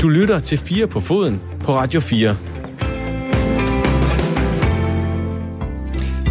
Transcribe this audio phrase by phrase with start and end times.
[0.00, 2.36] Du lytter til 4 på foden på Radio 4.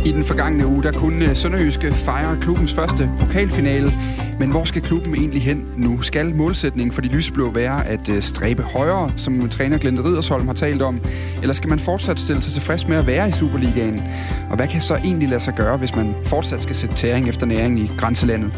[0.07, 3.93] I den forgangne uge, der kunne øh, Sønderjyske fejre klubbens første pokalfinale.
[4.39, 6.01] Men hvor skal klubben egentlig hen nu?
[6.01, 10.53] Skal målsætningen for de lyseblå være at øh, stræbe højere, som træner Glenn Ridersholm har
[10.53, 10.99] talt om?
[11.41, 14.01] Eller skal man fortsat stille sig tilfreds med at være i Superligaen?
[14.49, 17.45] Og hvad kan så egentlig lade sig gøre, hvis man fortsat skal sætte tæring efter
[17.45, 18.53] næring i grænselandet?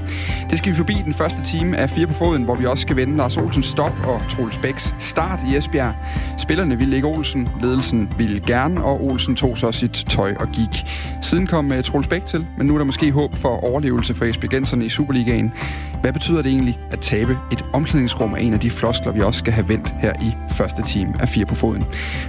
[0.50, 2.96] Det skal vi forbi den første time af Fire på Foden, hvor vi også skal
[2.96, 5.94] vende Lars Olsens stop og Troels Bæks start i Esbjerg.
[6.38, 10.86] Spillerne ville ikke Olsen, ledelsen ville gerne, og Olsen tog så sit tøj og gik.
[11.22, 14.26] Siden kom uh, Troels Bæk til, men nu er der måske håb for overlevelse for
[14.26, 15.54] Esbjergenserne i Superligaen.
[16.02, 19.40] Hvad betyder det egentlig at tabe et omklædningsrum af en af de floskler, vi også
[19.40, 21.86] skal have vendt her i første time af Fire på Foden?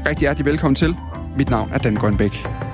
[0.06, 0.96] Rigtig hjertelig velkommen til.
[1.36, 2.69] Mit navn er Dan Grønbæk.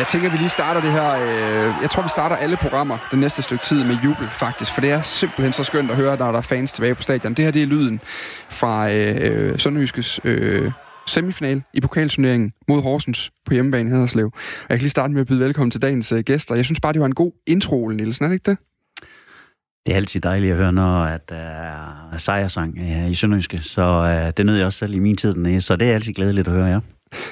[0.00, 1.14] Jeg tænker, at vi lige starter det her...
[1.14, 4.72] Øh, jeg tror, vi starter alle programmer det næste stykke tid med jubel, faktisk.
[4.74, 7.34] For det er simpelthen så skønt at høre, når der er fans tilbage på stadion.
[7.34, 8.00] Det her, det er lyden
[8.50, 10.72] fra øh, Sønderjyskes øh,
[11.06, 14.32] semifinal i pokalturneringen mod Horsens på hjemmebane i Og jeg
[14.68, 16.54] kan lige starte med at byde velkommen til dagens øh, gæster.
[16.54, 18.24] Jeg synes bare, det var en god intro, Nielsen.
[18.24, 18.58] Er det ikke det?
[19.86, 21.36] Det er altid dejligt at høre, når at der
[22.12, 25.60] er sejrsang øh, i Sønderjyske, så øh, det nød jeg også selv i min tid
[25.60, 26.80] så det er altid glædeligt at høre, ja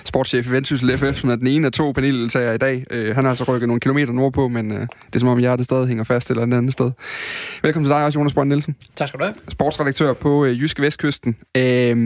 [0.04, 2.84] sportschef i Vendsyssel FF, som er den ene af to paneldeltagere i dag.
[2.90, 5.66] Øh, han har altså rykket nogle kilometer nordpå, men øh, det er som om hjertet
[5.66, 6.90] stadig hænger fast eller et andet sted.
[7.62, 8.76] Velkommen til dig også, Jonas Brønd Nielsen.
[8.96, 9.34] Tak skal du have.
[9.48, 11.36] Sportsredaktør på øh, Jyske Vestkysten.
[11.56, 11.96] Øh,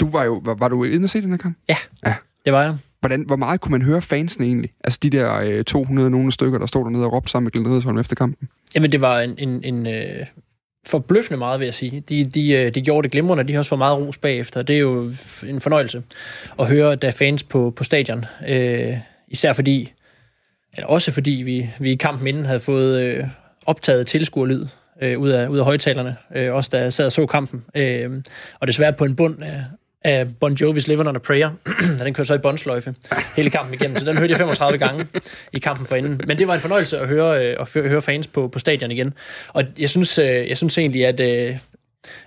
[0.00, 1.56] du var jo, var, var du inde og se den her kamp?
[1.68, 1.76] Ja,
[2.06, 2.76] ja, det var jeg.
[3.00, 4.70] Hvordan, hvor meget kunne man høre fansene egentlig?
[4.84, 7.68] Altså de der øh, 200 nogle stykker, der stod dernede og råbte sammen med Glenn
[7.68, 8.48] Riddersholm efter kampen?
[8.74, 10.26] Jamen det var en, en, en øh,
[10.88, 12.00] forbløffende meget, vil jeg sige.
[12.08, 14.62] De, de, øh, de gjorde det glimrende, de har også fået meget ros bagefter.
[14.62, 15.12] Det er jo
[15.46, 16.02] en fornøjelse
[16.58, 18.24] at høre, at der er fans på, på stadion.
[18.48, 18.96] Øh,
[19.28, 19.92] især fordi,
[20.76, 23.24] eller også fordi vi, vi i kampen inden havde fået øh,
[23.66, 24.66] optaget tilskuerlyd
[25.02, 27.64] øh, ud, af, ud af højtalerne, øh, også da jeg sad og så kampen.
[27.74, 28.22] Øh,
[28.60, 29.64] og desværre på en bund af,
[30.08, 31.50] af Bon Jovi's Living on a Prayer.
[32.04, 32.94] den kørte så i båndsløjfe
[33.36, 35.06] hele kampen igennem, så den hørte jeg 35 gange
[35.52, 36.20] i kampen for inden.
[36.26, 39.14] Men det var en fornøjelse at høre, øh, at høre fans på, på stadion igen.
[39.48, 41.58] Og jeg synes, øh, jeg synes egentlig, at, øh,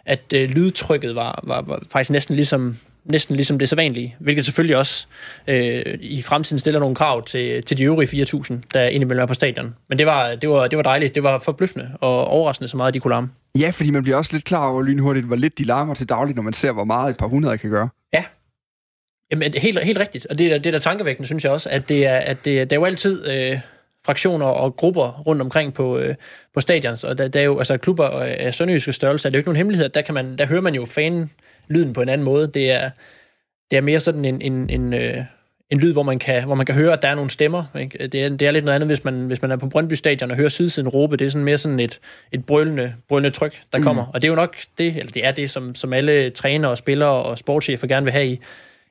[0.06, 5.06] at lydtrykket var, var, var faktisk næsten ligesom, næsten ligesom det sædvanlige, hvilket selvfølgelig også
[5.48, 9.34] øh, i fremtiden stiller nogle krav til, til de øvrige 4.000, der indimellem er på
[9.34, 9.76] stadion.
[9.88, 12.94] Men det var, det, var, det var dejligt, det var forbløffende og overraskende så meget,
[12.94, 13.30] de kunne larme.
[13.60, 16.36] Ja, fordi man bliver også lidt klar over lynhurtigt, hvor lidt de larmer til dagligt,
[16.36, 17.90] når man ser, hvor meget et par hundrede kan gøre.
[18.14, 18.24] Ja.
[19.32, 20.26] Jamen, helt, helt rigtigt.
[20.26, 22.70] Og det er, det er da tankevækkende, synes jeg også, at det er, at det,
[22.70, 23.60] det er jo altid øh,
[24.06, 26.16] fraktioner og grupper rundt omkring på, øh,
[26.54, 29.38] på stadions, og der, der er jo altså klubber øh, af sønderjyske størrelse, det er
[29.38, 31.32] jo ikke nogen hemmelighed, der, kan man, der hører man jo fanen
[31.68, 32.48] lyden på en anden måde.
[32.48, 32.90] Det er,
[33.72, 35.24] det er mere sådan en, en, en øh,
[35.72, 37.64] en lyd, hvor man kan, hvor man kan høre, at der er nogle stemmer.
[37.80, 38.08] Ikke?
[38.08, 40.32] Det, er, det er lidt noget andet, hvis man, hvis man er på Brøndby Stadion
[40.32, 41.18] og hører sidesiden råbe.
[41.18, 42.00] Det er sådan mere sådan et,
[42.32, 43.84] et brølende, brølende tryk, der mm.
[43.84, 44.06] kommer.
[44.14, 46.78] Og det er jo nok det, eller det er det, som, som alle trænere og
[46.78, 48.40] spillere og sportschefer gerne vil have i,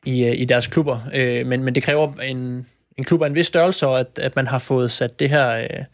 [0.04, 1.00] i, i deres klubber.
[1.14, 2.66] Øh, men, men det kræver en,
[2.98, 5.50] en klub af en vis størrelse, og at, at man har fået sat det her,
[5.50, 5.84] øh,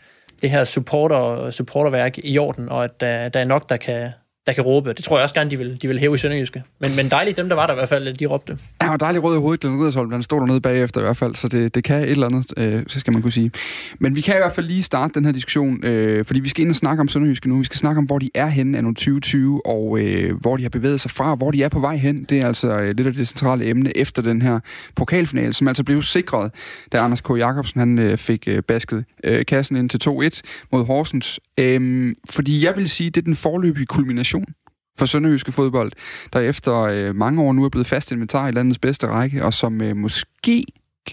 [0.42, 4.10] det her supporter, supporterværk i orden, og at der, der er nok, der kan,
[4.46, 4.92] der kan råbe.
[4.92, 6.62] Det tror jeg også gerne, de vil, de vil hæve i Sønderjyske.
[6.80, 8.58] Men, men dejligt, dem der var der i hvert fald, de råbte.
[8.82, 10.12] Ja, og dejligt rød i hovedet, Glenn Riddersholm.
[10.12, 12.82] Han stod dernede bagefter i hvert fald, så det, det kan et eller andet, øh,
[12.88, 13.50] så skal man kunne sige.
[13.98, 16.62] Men vi kan i hvert fald lige starte den her diskussion, øh, fordi vi skal
[16.62, 17.58] ind og snakke om Sønderjyske nu.
[17.58, 20.70] Vi skal snakke om, hvor de er henne af 2020, og øh, hvor de har
[20.70, 22.24] bevæget sig fra, hvor de er på vej hen.
[22.24, 24.60] Det er altså øh, lidt af det centrale emne efter den her
[24.94, 26.50] pokalfinale, som altså blev sikret,
[26.92, 27.30] da Anders K.
[27.38, 30.40] Jacobsen han, øh, fik øh, basket øh, kassen ind til 2-1
[30.72, 31.40] mod Horsens.
[31.58, 34.35] Øh, fordi jeg vil sige, det er den forløbige kulmination
[34.98, 35.92] for Sønderjyske fodbold,
[36.32, 39.54] der efter øh, mange år nu er blevet fast inventar i landets bedste række, og
[39.54, 40.64] som øh, måske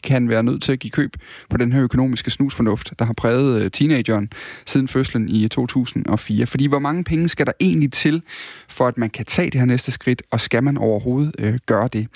[0.04, 1.16] kan være nødt til at give køb
[1.50, 4.30] på den her økonomiske snusfornuft, der har præget øh, teenageren
[4.66, 6.46] siden fødslen i øh, 2004.
[6.46, 8.22] Fordi hvor mange penge skal der egentlig til,
[8.70, 11.90] for at man kan tage det her næste skridt, og skal man overhovedet øh, gøre
[11.94, 12.08] det?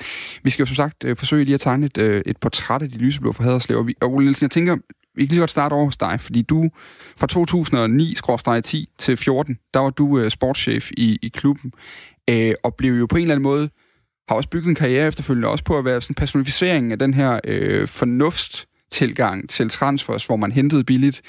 [0.44, 2.90] Vi skal jo som sagt øh, forsøge lige at tegne et, øh, et portræt af
[2.90, 3.78] de lyseblå for Haderslev.
[3.78, 4.78] Og, vi, og Ole Nielsen, jeg tænker,
[5.18, 6.69] vi kan lige godt starte over hos dig, fordi du
[7.18, 7.28] fra
[8.88, 11.74] 2009-10 til 14, der var du øh, sportschef i, i klubben,
[12.30, 13.69] øh, og blev jo på en eller anden måde,
[14.30, 17.40] har også bygget en karriere efterfølgende, også på at være sådan personificeringen af den her
[17.44, 21.22] øh, fornuftstilgang til transfers, hvor man hentede billigt,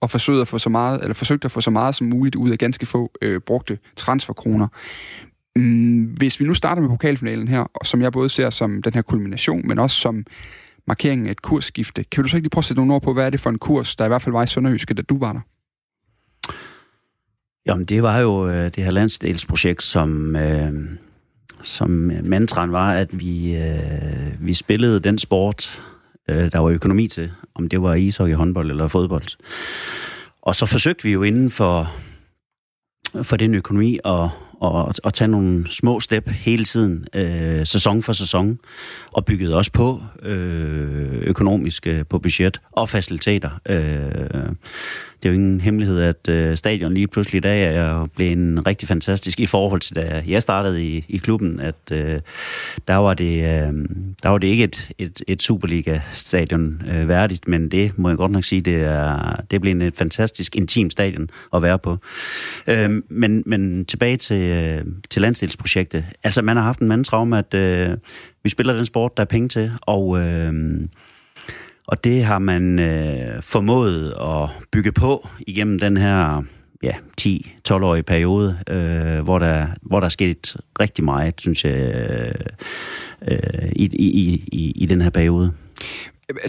[0.00, 2.50] og forsøgte at få så meget, eller forsøgte at få så meget som muligt ud
[2.50, 4.68] af ganske få øh, brugte transferkroner.
[5.56, 8.94] Mm, hvis vi nu starter med pokalfinalen her, og som jeg både ser som den
[8.94, 10.24] her kulmination, men også som
[10.86, 12.04] markeringen af et kursskifte.
[12.04, 13.50] Kan du så ikke lige prøve at sætte nogle ord på, hvad er det for
[13.50, 15.40] en kurs, der i hvert fald var i Sønderjyske, da du var der?
[17.66, 20.72] Jamen, det var jo øh, det her landsdelsprojekt, som, øh,
[21.62, 21.90] som
[22.24, 25.82] mantraen var, at vi, øh, vi spillede den sport,
[26.28, 29.36] øh, der var økonomi til, om det var ishockey, håndbold eller fodbold.
[30.42, 31.92] Og så forsøgte vi jo inden for,
[33.22, 34.28] for den økonomi at,
[34.68, 38.58] og, at tage nogle små step hele tiden, øh, sæson for sæson,
[39.12, 43.50] og byggede også på øh, økonomisk øh, på budget og faciliteter.
[43.68, 44.52] Øh,
[45.24, 48.66] det er jo ingen hemmelighed, at øh, stadion lige pludselig i dag er blevet en
[48.66, 52.20] rigtig fantastisk i forhold til, da jeg startede i, i klubben, at øh,
[52.88, 53.72] der, var det, øh,
[54.22, 58.32] der var det ikke et, et, et Superliga-stadion øh, værdigt, men det må jeg godt
[58.32, 61.96] nok sige, det er, det er blevet et fantastisk intim stadion at være på.
[62.66, 66.04] Øh, men, men tilbage til, øh, til landsdelsprojektet.
[66.22, 67.96] Altså, man har haft en mandens om, at øh,
[68.42, 70.18] vi spiller den sport, der er penge til, og...
[70.18, 70.52] Øh,
[71.86, 76.42] og det har man øh, formået at bygge på igennem den her
[76.82, 81.72] ja, 10-12-årige periode, øh, hvor, der, hvor der er sket rigtig meget, synes jeg,
[83.28, 83.38] øh,
[83.72, 85.52] i, i, i, i den her periode.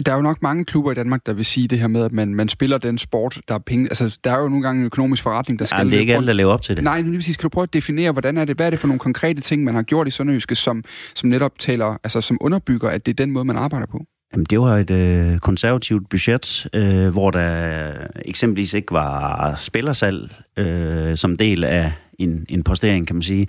[0.06, 2.12] Der er jo nok mange klubber i Danmark, der vil sige det her med, at
[2.12, 3.84] man, man spiller den sport, der er penge.
[3.90, 5.78] Altså, der er jo nogle gange en økonomisk forretning, der skal...
[5.78, 6.84] Jamen, det er ikke alle, der lever op til det.
[6.84, 7.36] Nej, nu præcis.
[7.36, 9.64] Kan du prøve at definere, hvordan er det, hvad er det for nogle konkrete ting,
[9.64, 10.84] man har gjort i Sønderjyske, som,
[11.14, 14.06] som netop taler, altså som underbygger, at det er den måde, man arbejder på?
[14.32, 17.92] Jamen, det var et øh, konservativt budget, øh, hvor der
[18.24, 23.48] eksempelvis ikke var spillersal øh, som del af en, en postering, kan man sige.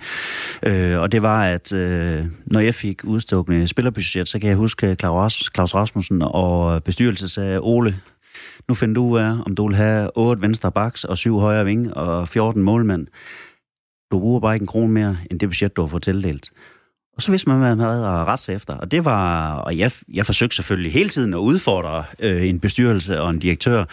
[0.62, 4.86] Øh, og det var, at øh, når jeg fik udstukket spillerbudget, så kan jeg huske
[4.86, 8.00] øh, Claus, Claus Rasmussen og bestyrelsen sagde, Ole,
[8.68, 11.64] nu finder du ud af, om du vil have 8 venstre baks og 7 højre
[11.64, 13.06] ving og 14 målmænd.
[14.12, 16.50] Du bruger bare ikke en krone mere, end det budget, du har fået tildelt.
[17.18, 18.74] Og så vidste man, hvad man havde at rette sig efter.
[18.74, 23.20] Og det var, og jeg, jeg forsøgte selvfølgelig hele tiden at udfordre øh, en bestyrelse
[23.20, 23.84] og en direktør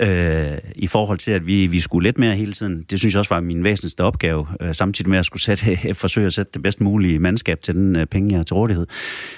[0.00, 2.82] øh, i forhold til, at vi, vi skulle lidt mere hele tiden.
[2.90, 6.26] Det synes jeg også var min væsentligste opgave, øh, samtidig med at skulle sætte, forsøge
[6.26, 8.86] at sætte det bedst mulige mandskab til den øh, penge, jeg har til rådighed.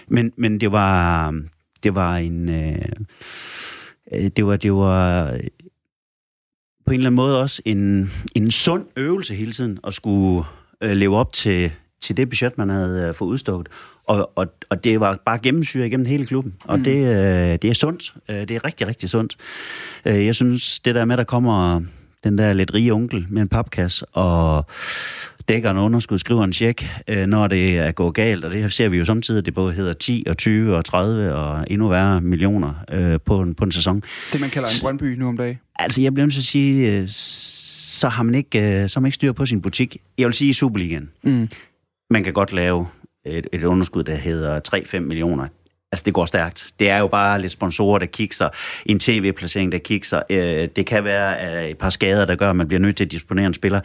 [0.09, 1.35] Men, men det var,
[1.83, 2.49] det var en...
[2.49, 2.79] Øh,
[4.13, 5.41] øh det var, det var øh,
[6.87, 10.45] på en eller anden måde også en, en sund øvelse hele tiden at skulle
[10.83, 13.69] øh, leve op til til det budget, man havde øh, fået udstukket.
[14.05, 16.55] Og, og, og det var bare gennemsyret igennem hele klubben.
[16.65, 16.85] Og mm.
[16.85, 18.15] det, øh, det er sundt.
[18.29, 19.37] Øh, det er rigtig, rigtig sundt.
[20.05, 21.81] Jeg synes, det der med, der kommer
[22.25, 24.67] den der lidt rige onkel med en papkasse, og
[25.49, 26.91] dækker en underskud, skriver en tjek,
[27.27, 29.93] når det er gået galt, og det ser vi jo samtidig, at det både hedder
[29.93, 34.03] 10 og 20 og 30 og endnu værre millioner øh, på, en, på en sæson.
[34.33, 35.59] Det, man kalder en Brøndby nu om dagen?
[35.79, 39.09] Altså, jeg bliver nødt til at sige, øh, så har man ikke, så har man
[39.09, 39.97] ikke styr på sin butik.
[40.19, 41.11] Jeg vil sige i Superligaen.
[41.23, 41.49] Mm
[42.11, 42.87] man kan godt lave
[43.27, 45.49] et, et underskud, der hedder 3-5 millioner.
[45.93, 46.73] Altså, det går stærkt.
[46.79, 48.49] Det er jo bare lidt sponsorer, der kigger,
[48.87, 50.23] en tv-placering, der kigger.
[50.31, 53.13] Øh, det kan være et par skader, der gør, at man bliver nødt til at
[53.13, 53.81] disponere en spiller.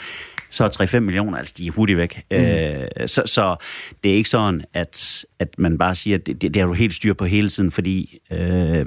[0.50, 2.21] Så er 3-5 millioner, altså de er hurtigt væk.
[2.31, 2.38] Mm.
[2.38, 3.56] Øh, så, så
[4.03, 6.94] det er ikke sådan, at, at man bare siger, at det, det, er du helt
[6.94, 8.85] styr på hele tiden, fordi øh,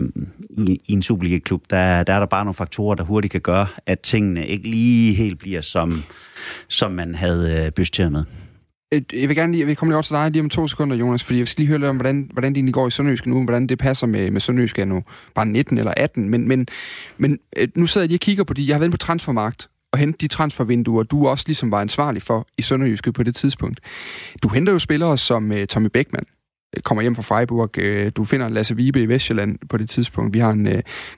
[0.69, 3.67] i, i en Superliga-klub, der, der er der bare nogle faktorer, der hurtigt kan gøre,
[3.87, 6.03] at tingene ikke lige helt bliver, som,
[6.69, 8.25] som man havde øh, budgetteret med.
[8.95, 10.69] Øh, jeg vil gerne lige, jeg vil komme lige over til dig lige om to
[10.69, 12.91] sekunder, Jonas, fordi jeg skal lige høre lidt om, hvordan, hvordan det egentlig går i
[12.91, 15.03] Sønderjysk nu, hvordan det passer med, med Sønderjysk nu
[15.35, 16.67] bare 19 eller 18, men, men,
[17.19, 19.69] men øh, nu sidder jeg lige og kigger på de, jeg har været på transfermarkt,
[19.93, 23.81] og hente de transfervinduer, du også ligesom var ansvarlig for i Sønderjyske på det tidspunkt.
[24.43, 26.27] Du henter jo spillere som uh, Tommy Beckmann,
[26.83, 27.71] kommer hjem fra Freiburg.
[27.79, 30.35] Uh, du finder Lasse Vibe i Vestjylland på det tidspunkt.
[30.35, 30.73] Vi har en uh,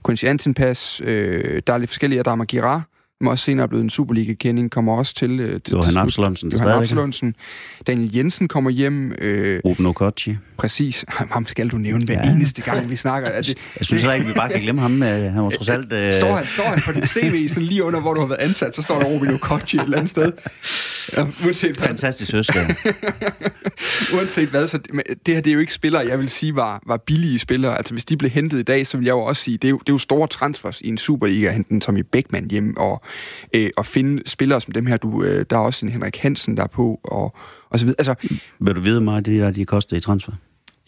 [0.06, 2.20] Quincy Antinpas, Uh, der er lidt forskellige.
[2.20, 2.82] Adama Girard
[3.20, 5.40] som også senere er blevet en Superliga-kending, kommer også til...
[5.40, 6.52] Øh, til Johan Absalonsen.
[6.52, 7.34] Johan Absalonsen.
[7.86, 9.12] Daniel Jensen kommer hjem.
[9.12, 10.36] Øh, Ruben Okocci.
[10.56, 11.04] Præcis.
[11.08, 12.32] Ham skal du nævne hver ja.
[12.32, 13.28] eneste gang, vi snakker.
[13.28, 15.02] Er det, jeg synes ikke, vi bare kan glemme ham.
[15.02, 15.92] Øh, han var trods alt...
[15.92, 16.14] Øh...
[16.14, 18.76] Står, han, står han på dit CV, sådan lige under, hvor du har været ansat,
[18.76, 20.32] så står der Ruben Okocci et eller andet sted.
[21.16, 21.86] Ja, uanset hvad.
[21.86, 22.60] Fantastisk søsker.
[24.16, 24.90] uanset hvad, så det,
[25.26, 27.76] det her det er jo ikke spillere, jeg vil sige var, var billige spillere.
[27.76, 29.70] Altså hvis de blev hentet i dag, så vil jeg jo også sige, det er
[29.70, 32.76] jo, det er jo store transfers i en Superliga at hente en Tommy Beckmann hjem,
[32.76, 33.02] og
[33.54, 34.96] øh, at finde spillere som dem her.
[34.96, 37.36] Du, øh, der er også en Henrik Hansen der er på, og,
[37.70, 37.96] og så videre.
[37.98, 38.14] Altså,
[38.60, 40.32] Vil du vide meget, det der, de koster i transfer?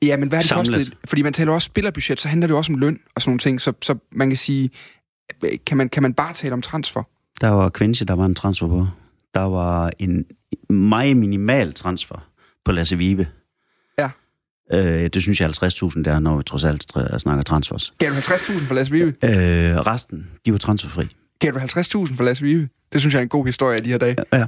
[0.03, 0.75] Ja, men hvad er det Samlet.
[0.75, 0.97] kostet?
[1.05, 3.61] Fordi man taler også spillerbudget, så handler det også om løn og sådan nogle ting.
[3.61, 4.71] Så, så man kan sige,
[5.67, 7.03] kan man, kan man bare tale om transfer?
[7.41, 8.87] Der var Quincy, der var en transfer på.
[9.35, 10.25] Der var en
[10.71, 12.29] meget minimal transfer
[12.65, 13.29] på Lasse Vibe.
[13.99, 14.11] Ja.
[14.73, 17.95] Øh, det synes jeg er 50.000 der, når vi trods alt snakker transfers.
[17.99, 19.15] Gav du 50.000 for Lasse Vibe?
[19.25, 21.09] Øh, resten, de var transferfri.
[21.39, 22.69] Gav du 50.000 for Lasse Vive?
[22.93, 24.17] Det synes jeg er en god historie i de her dage.
[24.33, 24.47] Ja.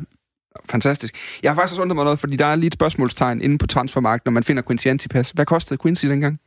[0.71, 1.15] Fantastisk.
[1.43, 3.67] Jeg har faktisk også undret mig noget, fordi der er lige et spørgsmålstegn inde på
[3.67, 5.31] transfermarkedet, når man finder Quincy Antipas.
[5.31, 6.41] Hvad kostede Quincy dengang?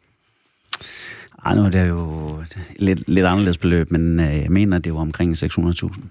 [1.45, 2.43] Ej, nu er det jo
[2.75, 6.01] lidt, lidt anderledes beløb, men øh, jeg mener, det var omkring 600.000.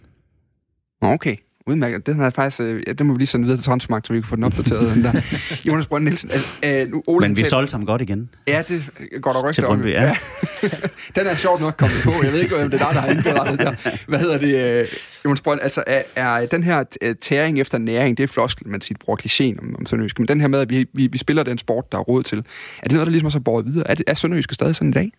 [1.00, 1.36] Okay,
[1.66, 2.06] Udmærket.
[2.06, 2.60] Den har jeg faktisk...
[2.60, 4.44] Øh, ja, den må vi lige sende videre til Transmarkt, så vi kan få den
[4.44, 4.94] opdateret.
[4.94, 5.12] den der.
[5.68, 6.30] Jonas Brønd Nielsen.
[6.64, 8.30] Øh, nu, Ole, Men vi solgte ham godt igen.
[8.48, 8.90] Ja, det
[9.22, 9.86] går der rygter om.
[9.86, 10.16] Ja.
[11.16, 12.12] den er sjovt nok kommet på.
[12.22, 13.74] Jeg ved ikke, om det er der, der har indberettet der.
[14.08, 14.80] Hvad hedder det?
[14.80, 14.88] Øh,
[15.24, 18.80] Jonas Brønd, altså er, er den her øh, tæring efter næring, det er floskel, man
[18.80, 20.18] siger, bruger klichéen om, om Sønderjysk.
[20.18, 22.38] Men den her med, at vi, vi, vi spiller den sport, der er råd til.
[22.38, 22.42] Er
[22.82, 23.90] det noget, der ligesom også har båret videre?
[23.90, 25.12] Er, det, er Sønderjysk stadig sådan i dag?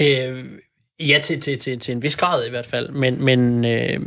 [0.00, 0.44] Øh,
[1.00, 2.90] ja, til, til, til, til en vis grad i hvert fald.
[2.90, 4.00] Men, men øh,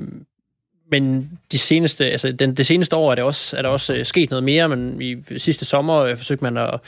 [0.94, 4.06] men de seneste, altså den, det seneste år er, det også, er der også øh,
[4.06, 6.80] sket noget mere, men i sidste sommer øh, forsøgte man at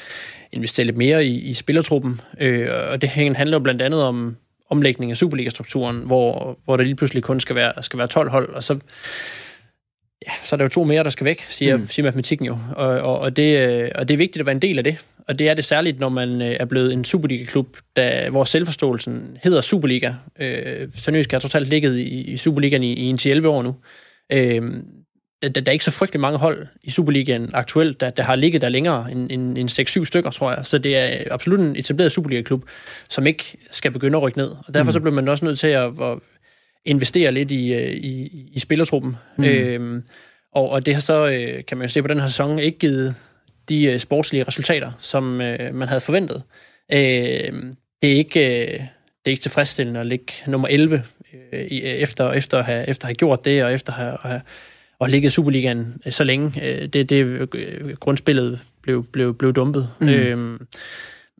[0.52, 4.36] investere lidt mere i, i spillertruppen, øh, og det handler jo blandt andet om
[4.70, 8.50] omlægning af Superliga-strukturen, hvor, hvor der lige pludselig kun skal være, skal være 12 hold,
[8.50, 8.80] og så,
[10.28, 11.88] ja, så er der jo to mere, der skal væk, siger, mm.
[11.88, 14.62] siger matematikken jo, og, og, og, det, øh, og det er vigtigt at være en
[14.62, 17.78] del af det, og det er det særligt, når man øh, er blevet en Superliga-klub,
[17.96, 20.14] der, hvor selvforståelsen hedder Superliga.
[20.40, 23.76] Øh, Sønderjysk har totalt ligget i, i Superligaen i, i en 10-11 år nu.
[24.32, 24.62] Øh,
[25.42, 28.62] der, der er ikke så frygtelig mange hold i Superligaen aktuelt, der, der har ligget
[28.62, 30.66] der længere end, end, end 6-7 stykker, tror jeg.
[30.66, 32.66] Så det er absolut en etableret Superliga-klub,
[33.10, 34.50] som ikke skal begynde at rykke ned.
[34.68, 34.94] Og derfor mm.
[34.94, 36.20] så bliver man også nødt til at, at
[36.86, 39.16] investere lidt i, øh, i, i spillertruppen.
[39.38, 39.44] Mm.
[39.44, 40.02] Øh,
[40.54, 42.80] og, og det har så, øh, kan man jo se på den her sæson, ikke
[42.80, 43.16] givet
[43.70, 46.44] de øh, sportslige resultater, som øh, man havde forventet.
[46.92, 47.00] Øh,
[48.02, 51.04] det, er ikke, øh, det er ikke tilfredsstillende at ligge nummer 11
[51.54, 54.42] øh, efter, efter, at have, efter at have gjort det, og efter at have, have
[55.00, 56.62] og ligget i Superligaen så længe.
[56.64, 59.90] Øh, det, det øh, grundspillet blev, blev, blev dumpet.
[60.02, 60.10] Mm.
[60.10, 60.60] Øh,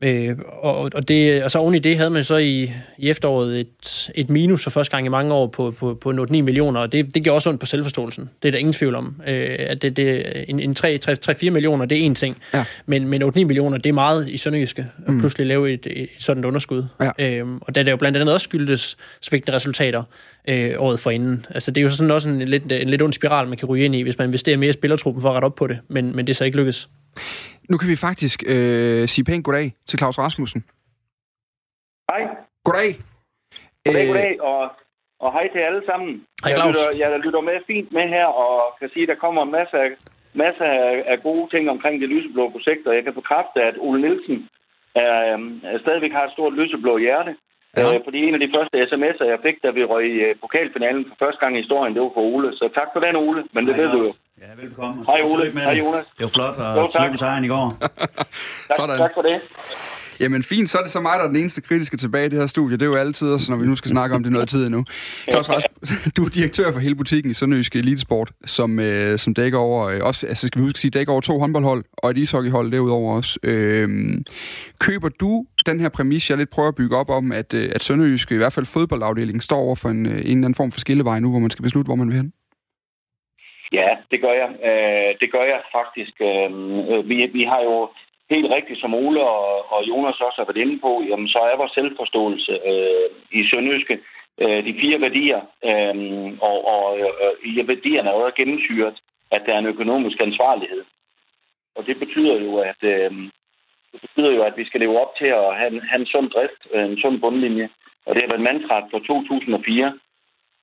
[0.02, 3.60] Øh, og, og, det, og så oven i det havde man så i, i efteråret
[3.60, 6.92] et, et minus for første gang i mange år på, på, på 8-9 millioner, og
[6.92, 8.30] det, det gør også ondt på selvforståelsen.
[8.42, 9.22] Det er der ingen tvivl om.
[9.26, 12.64] Øh, at det, det, en, en 3-4 millioner, det er én ting, ja.
[12.86, 15.20] men, men 8-9 millioner, det er meget i Sønderjyske at mm.
[15.20, 16.84] pludselig lave et, et sådan underskud.
[17.00, 17.10] Ja.
[17.18, 20.02] Øh, og da det jo blandt andet også skyldtes svigtende resultater
[20.48, 21.46] øh, året forinden.
[21.50, 23.84] Altså det er jo sådan også en lidt, en lidt ond spiral, man kan ryge
[23.84, 26.16] ind i, hvis man investerer mere i spillertruppen for at rette op på det, men,
[26.16, 26.88] men det er så ikke lykkes.
[27.70, 30.64] Nu kan vi faktisk øh, sige pænt goddag til Claus Rasmussen.
[32.10, 32.22] Hej.
[32.64, 32.90] Goddag.
[33.84, 34.62] Goddag, øh, goddag, og,
[35.24, 36.10] og hej til alle sammen.
[36.44, 36.76] Hej, Claus.
[36.76, 39.52] Jeg lytter, jeg lytter med fint med her, og kan sige, at der kommer en
[39.58, 39.90] masse af,
[40.34, 40.64] masse
[41.12, 44.48] af gode ting omkring det lyseblå projekt, og jeg kan bekræfte, at Ole Nielsen
[44.94, 45.12] er,
[45.72, 47.36] er stadigvæk har et stort lyseblå hjerte.
[47.76, 47.94] Ja.
[47.94, 51.02] Øh, fordi en af de første sms'er, jeg fik, da vi røg i øh, pokalfinalen
[51.08, 52.48] for første gang i historien, det var for Ole.
[52.58, 53.40] Så tak for den, Ole.
[53.54, 54.12] Men det Hej, ved du jo.
[54.44, 54.98] Ja, velkommen.
[55.10, 55.44] Hej Ole.
[55.68, 56.06] Hej Jonas.
[56.18, 57.66] Det var flot, og tillykke med sejren i går.
[58.68, 58.98] tak, Sådan.
[59.04, 59.36] tak for det.
[60.20, 62.38] Jamen fint, så er det så mig, der er den eneste kritiske tilbage i det
[62.38, 62.76] her studie.
[62.76, 64.84] Det er jo altid, også, når vi nu skal snakke om det noget tid endnu.
[65.30, 65.68] Claus Rasp,
[66.16, 70.00] du er direktør for hele butikken i Sønderjysk Elitesport, som, øh, som dækker over, øh,
[70.02, 73.38] også, altså skal vi huske sige, dækker over to håndboldhold og et ishockeyhold derudover også.
[73.42, 73.88] Øh,
[74.80, 77.82] køber du den her præmis, jeg lidt prøver at bygge op om, at, øh, at
[77.82, 80.80] Sønderjysk, i hvert fald fodboldafdelingen, står over for en, øh, en eller anden form for
[80.80, 82.32] skillevej nu, hvor man skal beslutte, hvor man vil hen?
[83.72, 84.50] Ja, det gør jeg.
[84.68, 86.14] Øh, det gør jeg faktisk.
[86.30, 86.50] Øh,
[87.08, 87.76] vi, vi har jo
[88.30, 91.56] helt rigtigt, som Ole og, og Jonas også har været inde på, jamen, så er
[91.56, 93.98] vores selvforståelse øh, i Sønderjyske
[94.42, 95.40] øh, de fire værdier,
[95.70, 95.96] øh,
[96.48, 98.96] og, og øh, ja, værdierne er også gennemsyret,
[99.30, 100.84] at der er en økonomisk ansvarlighed.
[101.76, 103.10] Og det betyder jo, at øh,
[103.92, 106.62] det betyder jo, at vi skal leve op til at have, have en sund drift,
[106.74, 107.68] øh, en sund bundlinje.
[108.06, 109.98] Og det har været mandtræt fra 2004,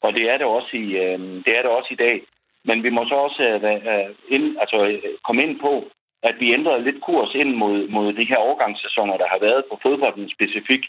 [0.01, 2.21] og det er det også i, øh, det er det også i dag.
[2.65, 5.85] Men vi må så også øh, øh ind, altså, øh, komme ind på,
[6.23, 9.79] at vi ændrede lidt kurs ind mod, mod de her overgangssæsoner, der har været på
[9.81, 10.85] fodbolden specifikt,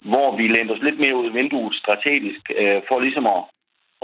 [0.00, 3.42] hvor vi lænede os lidt mere ud i vinduet strategisk, øh, for ligesom at,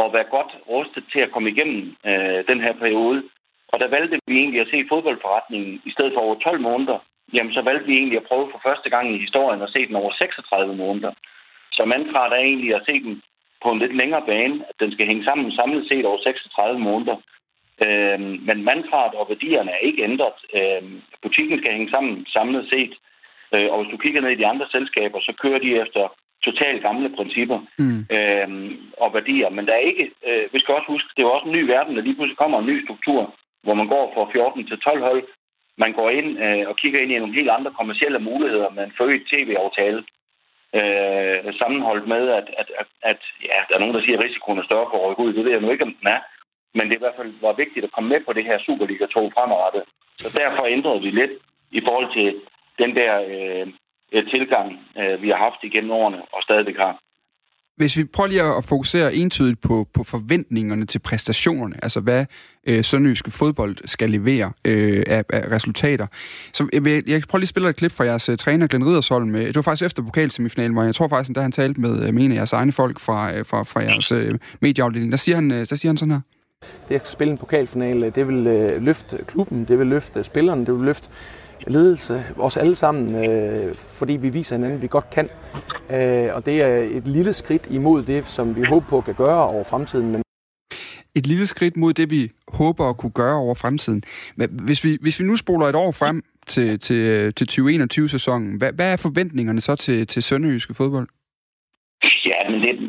[0.03, 3.23] at være godt rustet til at komme igennem øh, den her periode.
[3.69, 6.99] Og der valgte vi egentlig at se fodboldforretningen i stedet for over 12 måneder.
[7.33, 9.97] Jamen, så valgte vi egentlig at prøve for første gang i historien at se den
[9.97, 11.13] over 36 måneder.
[11.73, 13.23] Så mantraet er egentlig at se den
[13.63, 17.17] på en lidt længere bane, at den skal hænge sammen samlet set over 36 måneder.
[17.85, 20.39] Øh, men mantraet og værdierne er ikke ændret.
[20.59, 20.83] Øh,
[21.23, 22.95] butikken skal hænge sammen samlet set.
[23.55, 26.03] Øh, og hvis du kigger ned i de andre selskaber, så kører de efter
[26.45, 28.01] totalt gamle principper mm.
[28.17, 28.49] øh,
[29.03, 29.51] og værdier.
[29.57, 31.63] Men der er ikke, øh, vi skal også huske, det er jo også en ny
[31.75, 35.03] verden, at lige pludselig kommer en ny struktur, hvor man går fra 14 til 12
[35.09, 35.23] hold.
[35.79, 38.97] Man går ind øh, og kigger ind i nogle helt andre kommersielle muligheder med en
[38.97, 40.01] forøget tv-aftale.
[40.79, 44.59] Øh, sammenholdt med, at, at, at, at ja, der er nogen, der siger, at risikoen
[44.59, 45.33] er større for at rykke ud.
[45.33, 46.21] Det ved jeg nu ikke, om den er.
[46.77, 49.27] Men det er i hvert fald var vigtigt at komme med på det her Superliga-tog
[49.35, 49.83] fremadrettet.
[50.23, 51.35] Så derfor ændrede vi lidt
[51.79, 52.29] i forhold til
[52.83, 53.67] den der øh,
[54.35, 54.69] tilgang,
[55.01, 56.95] øh, vi har haft igennem årene og stadigvæk har.
[57.77, 62.27] Hvis vi prøver lige at fokusere entydigt på, på forventningerne til præstationerne, altså hvad
[62.69, 66.07] øh, sønderjyske fodbold skal levere øh, af, af resultater.
[66.53, 68.87] Så jeg, vil, jeg prøver lige at spille et klip fra jeres uh, træner, Glenn
[68.87, 69.33] Riddersholm.
[69.33, 72.33] Det var faktisk efter pokalsemifinalen, hvor jeg tror faktisk, da han talte med, med en
[72.33, 74.19] af jeres egne folk fra, fra, fra jeres uh,
[74.61, 76.21] medieafdeling, der siger, han, der siger han sådan her.
[76.89, 80.75] Det at spille en pokalfinale, det vil øh, løfte klubben, det vil løfte spillerne, det
[80.75, 81.09] vil løfte
[81.67, 85.29] ledelse, os alle sammen, øh, fordi vi viser hinanden, at vi godt kan.
[85.91, 89.49] Øh, og det er et lille skridt imod det, som vi håber på kan gøre
[89.49, 90.13] over fremtiden.
[90.13, 90.23] Men
[91.15, 94.03] et lille skridt mod det, vi håber at kunne gøre over fremtiden.
[94.51, 98.93] Hvis vi, hvis vi nu spoler et år frem til, til, til 2021-sæsonen, hvad, hvad
[98.93, 101.09] er forventningerne så til, til Sønderjyske fodbold?
[102.03, 102.36] Ja,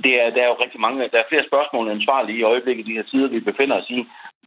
[0.07, 2.49] det, er, der er jo rigtig mange, der er flere spørgsmål end svar lige i
[2.51, 3.99] øjeblikket, de her tider, vi befinder os i.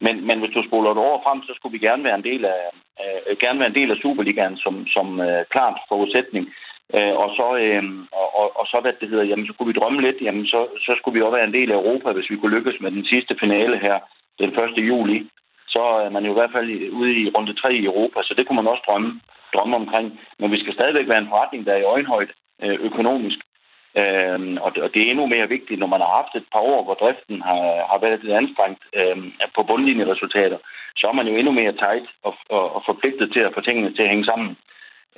[0.05, 2.45] Men, men hvis du spoler det over frem, så skulle vi gerne være en del
[2.45, 2.61] af,
[3.03, 6.43] øh, gerne være en del af Superligaen som, som øh, klart forudsætning.
[6.95, 7.83] Øh, og, så, øh,
[8.41, 10.91] og, og så, hvad det hedder, jamen, så kunne vi drømme lidt, jamen, så, så
[10.97, 13.33] skulle vi også være en del af Europa, hvis vi kunne lykkes med den sidste
[13.43, 13.97] finale her
[14.39, 14.87] den 1.
[14.91, 15.17] juli.
[15.67, 18.47] Så er man jo i hvert fald ude i runde 3 i Europa, så det
[18.47, 19.21] kunne man også drømme,
[19.53, 20.19] drømme omkring.
[20.39, 23.39] Men vi skal stadigvæk være en forretning, der er i øjenhøjde øh, økonomisk.
[24.01, 26.63] Øhm, og, det, og det er endnu mere vigtigt, når man har haft et par
[26.73, 30.57] år, hvor driften har, har været lidt anstrengt øhm, på bundlinjeresultater,
[30.99, 33.93] så er man jo endnu mere tight og, og, og forpligtet til at få tingene
[33.93, 34.57] til at hænge sammen.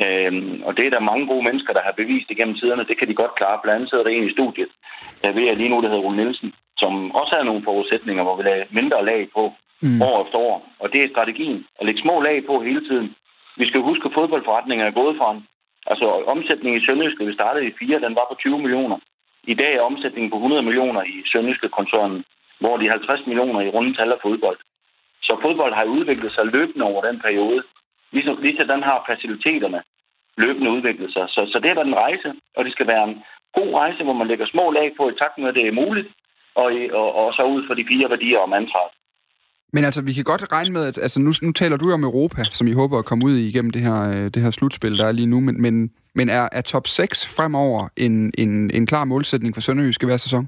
[0.06, 2.88] Øhm, og det er der mange gode mennesker, der har bevist igennem tiderne.
[2.90, 3.60] Det kan de godt klare.
[3.64, 4.72] Blandt andet sidder der en i studiet,
[5.22, 8.36] der ved jeg lige nu, der hedder Rune Nielsen, som også har nogle forudsætninger, hvor
[8.38, 9.44] vi lader mindre lag på
[9.82, 10.02] mm.
[10.02, 10.58] år efter år.
[10.80, 11.66] Og det er strategien.
[11.80, 13.16] At lægge små lag på hele tiden.
[13.58, 15.48] Vi skal huske, at fodboldforretninger er gået fra en
[15.92, 18.98] Altså omsætningen i Sønderjyske, vi startede i 4, den var på 20 millioner.
[19.44, 22.24] I dag er omsætningen på 100 millioner i Sønderjyske koncernen,
[22.60, 24.58] hvor de 50 millioner i runde tal er fodbold.
[25.22, 27.64] Så fodbold har udviklet sig løbende over den periode.
[28.12, 29.82] Ligesom, ligesom den har faciliteterne
[30.38, 31.26] løbende udviklet sig.
[31.30, 33.24] Så, så det er en rejse, og det skal være en
[33.54, 36.08] god rejse, hvor man lægger små lag på i takt med, at det er muligt,
[36.56, 38.92] og, og, og så ud for de fire værdier om ansvaret.
[39.76, 42.04] Men altså, vi kan godt regne med, at altså, nu, nu taler du jo om
[42.04, 44.98] Europa, som I håber at komme ud i igennem det her, øh, det her slutspil,
[44.98, 45.76] der er lige nu, men, men,
[46.16, 50.46] men er, er top 6 fremover en, en, en klar målsætning for Sønderjysk hver sæson?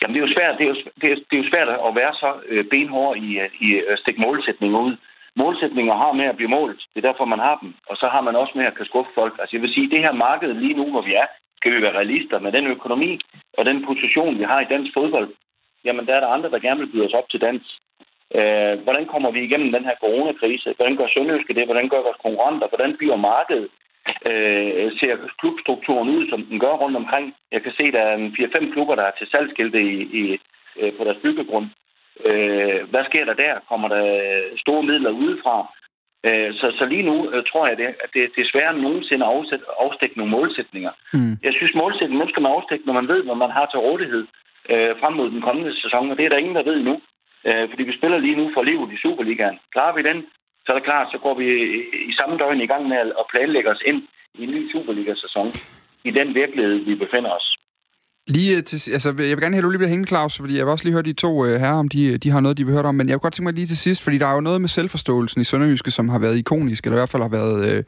[0.00, 1.92] Jamen, det er jo svært, det er jo, det er, det er jo svært at
[2.00, 4.94] være så øh, benhård i, øh, i at stikke målsætninger ud.
[5.36, 6.80] Målsætninger har med at blive målt.
[6.92, 7.70] Det er derfor, man har dem.
[7.90, 9.34] Og så har man også med at kan skuffe folk.
[9.40, 11.26] Altså, jeg vil sige, det her marked lige nu, hvor vi er,
[11.58, 13.20] skal vi være realister med den økonomi
[13.58, 15.28] og den position, vi har i dansk fodbold,
[15.84, 17.64] jamen der er der andre, der gerne vil byde os op til dans.
[18.38, 20.74] Øh, hvordan kommer vi igennem den her coronakrise?
[20.76, 21.64] Hvordan gør Sønderjyske det?
[21.64, 22.68] Hvordan gør vores konkurrenter?
[22.68, 23.68] Hvordan bliver markedet?
[24.30, 27.34] Øh, ser klubstrukturen ud, som den gør rundt omkring?
[27.52, 30.40] Jeg kan se, der er 4-5 klubber, der er til salgskilte i, i,
[30.80, 31.66] øh, på deres byggegrund.
[32.24, 33.54] Øh, hvad sker der der?
[33.68, 34.04] Kommer der
[34.56, 35.56] store midler udefra?
[36.26, 39.26] Øh, så, så lige nu øh, tror jeg, det, at det, det er svært nogensinde
[39.26, 40.92] at afstikke nogle målsætninger.
[41.14, 41.34] Mm.
[41.42, 44.24] Jeg synes, målsætningen skal man afstikke, når man ved, hvad man har til rådighed
[44.68, 47.00] øh, frem mod den kommende sæson, og det er der ingen, der ved nu.
[47.46, 49.58] Øh, fordi vi spiller lige nu for livet i Superligaen.
[49.72, 50.26] Klarer vi den,
[50.64, 51.46] så er det klart, så går vi
[52.10, 54.02] i samme døgn i gang med at planlægge os ind
[54.34, 55.48] i en ny Superliga-sæson
[56.04, 57.59] i den virkelighed, vi befinder os.
[58.26, 60.56] Lige øh, til, altså, jeg vil gerne have, at du lige bliver hængende, Claus, fordi
[60.56, 62.58] jeg vil også lige høre de to øh, herrer, om de, øh, de har noget,
[62.58, 64.26] de vil høre om, men jeg vil godt tænke mig lige til sidst, fordi der
[64.26, 67.22] er jo noget med selvforståelsen i Sønderjyske, som har været ikonisk, eller i hvert fald
[67.22, 67.84] har været øh,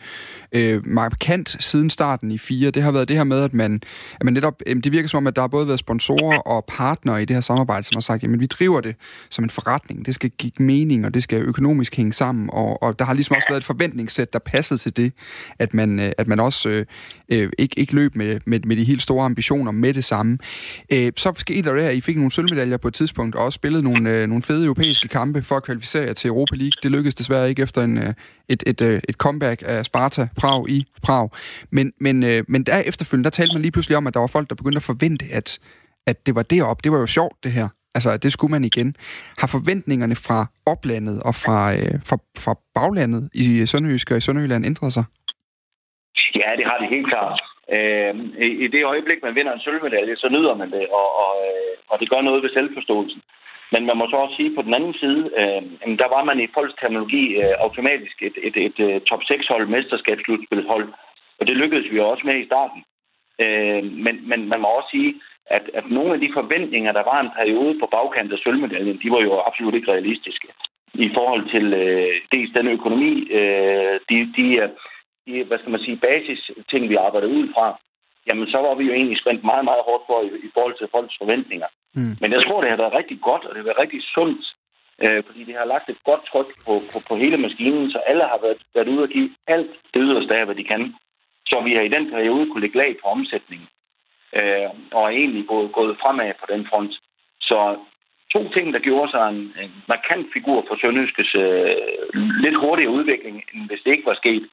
[0.52, 2.70] øh, markant siden starten i 4.
[2.70, 3.82] Det har været det her med, at man,
[4.20, 6.64] at man netop, øh, det virker som om, at der har både været sponsorer og
[6.68, 8.96] partnere i det her samarbejde, som har sagt, jamen vi driver det
[9.30, 12.98] som en forretning, det skal give mening, og det skal økonomisk hænge sammen, og, og
[12.98, 15.12] der har ligesom også været et forventningssæt, der passede til det,
[15.58, 16.86] at man, øh, at man også øh,
[17.28, 20.38] øh ikke, ikke løb med, med, med de helt store ambitioner med det samme samme.
[20.92, 23.56] Øh, så skete der det her, I fik nogle sølvmedaljer på et tidspunkt, og også
[23.56, 26.78] spillede nogle, øh, nogle fede europæiske kampe for at kvalificere jer til Europa League.
[26.82, 28.14] Det lykkedes desværre ikke efter en, øh,
[28.48, 31.28] et, et, øh, et comeback af Sparta Prag i Prag.
[31.70, 34.26] Men, men, øh, men der efterfølgende, der talte man lige pludselig om, at der var
[34.26, 35.58] folk, der begyndte at forvente, at,
[36.06, 36.84] at det var derop.
[36.84, 37.68] Det var jo sjovt, det her.
[37.94, 38.96] Altså, det skulle man igen.
[39.38, 44.66] Har forventningerne fra oplandet og fra, øh, fra, fra baglandet i Sønderjysk og i Sønderjylland
[44.66, 45.04] ændret sig?
[46.34, 47.40] Ja, det har det helt klart.
[47.76, 48.14] Øh,
[48.46, 51.74] i, I det øjeblik, man vinder en sølvmedalje, så nyder man det, og, og, øh,
[51.90, 53.22] og det gør noget ved selvforståelsen.
[53.72, 55.62] Men man må så også sige, på den anden side, øh,
[56.02, 60.86] der var man i folks terminologi øh, automatisk et, et, et, et top 6-hold, mesterskabsslutspilshold,
[61.38, 62.80] og det lykkedes vi også med i starten.
[63.44, 65.14] Øh, men, men man må også sige,
[65.46, 69.10] at, at nogle af de forventninger, der var en periode på bagkant af sølvmedaljen, de
[69.10, 70.48] var jo absolut ikke realistiske
[70.94, 74.68] i forhold til øh, dels den økonomi, øh, de, de, øh,
[75.26, 77.66] de, hvad skal man sige, basis ting, vi arbejder ud fra,
[78.26, 80.92] jamen så var vi jo egentlig spændt meget, meget hårdt for i, i forhold til
[80.94, 81.68] folks forventninger.
[81.94, 82.14] Mm.
[82.20, 84.44] Men jeg tror, det har været rigtig godt, og det har været rigtig sundt,
[85.02, 88.24] øh, fordi det har lagt et godt tryk på, på, på hele maskinen, så alle
[88.32, 90.94] har været, været ude og give alt det yderste af, hvad de kan.
[91.46, 93.68] Så vi har i den periode kunne lægge lag på omsætningen,
[94.38, 96.92] øh, og er egentlig gået, gået fremad på den front.
[97.40, 97.76] Så
[98.34, 101.76] to ting, der gjorde sig en, en markant figur for Sønderjyskes øh,
[102.44, 104.44] lidt hurtigere udvikling, end hvis det ikke var sket,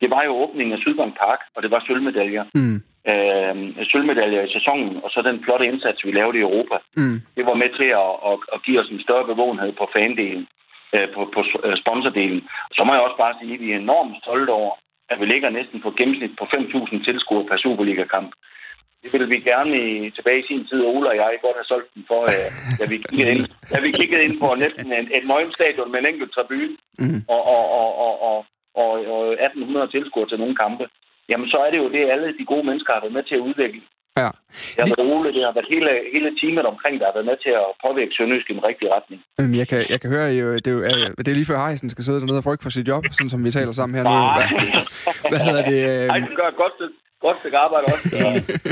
[0.00, 2.44] det var jo åbningen af Sydbank Park, og det var sølvmedaljer.
[2.54, 2.76] Mm.
[3.10, 6.76] øh, sølvmedaljer i sæsonen, og så den flotte indsats, vi lavede i Europa.
[6.96, 7.18] Mm.
[7.36, 10.46] Det var med til at, at, at give os en større bevågenhed på fandelen,
[10.94, 12.40] øh, på, på øh, sponsordelen.
[12.76, 14.72] Så må jeg også bare sige, at vi er enormt stolte over,
[15.12, 18.30] at vi ligger næsten på gennemsnit på 5.000 tilskuere per Superliga-kamp.
[19.02, 21.94] Det ville vi gerne i, tilbage i sin tid, Ole og jeg, godt have solgt
[21.94, 25.24] den for, øh, da, vi kiggede ind, da vi kiggede ind på næsten en, et
[25.30, 27.20] nøgen stadion med en enkelt tribune Mm.
[27.28, 28.46] og, og, og, og, og,
[28.84, 30.84] og, og 1800 tilskuere til nogle kampe.
[31.30, 33.46] Jamen, så er det jo det, alle de gode mennesker har været med til at
[33.48, 33.80] udvikle.
[34.20, 34.30] Ja.
[34.74, 37.38] Det har været Ole, det har været hele, hele teamet omkring, der har været med
[37.44, 39.18] til at påvirke Sønderjysk i den rigtige retning.
[39.40, 41.58] Øhm, Jeg kan, jeg kan høre, jo, det, er jo, øh, det er lige før
[41.66, 44.04] Heisen skal sidde dernede og frygte for sit job, sådan som vi taler sammen her
[44.10, 44.16] nu.
[44.36, 44.46] Hvad,
[45.30, 45.80] hvad hedder det?
[46.12, 46.76] Ej, øhm, det gør godt
[47.20, 48.08] godt stykke arbejde også.
[48.08, 48.18] Så.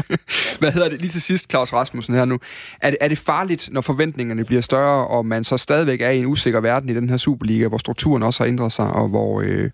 [0.60, 1.00] hvad hedder det?
[1.00, 2.38] Lige til sidst, Claus Rasmussen her nu.
[2.82, 6.18] Er det, er det farligt, når forventningerne bliver større, og man så stadigvæk er i
[6.18, 9.40] en usikker verden i den her Superliga, hvor strukturen også har ændret sig, og hvor,
[9.40, 9.70] øh,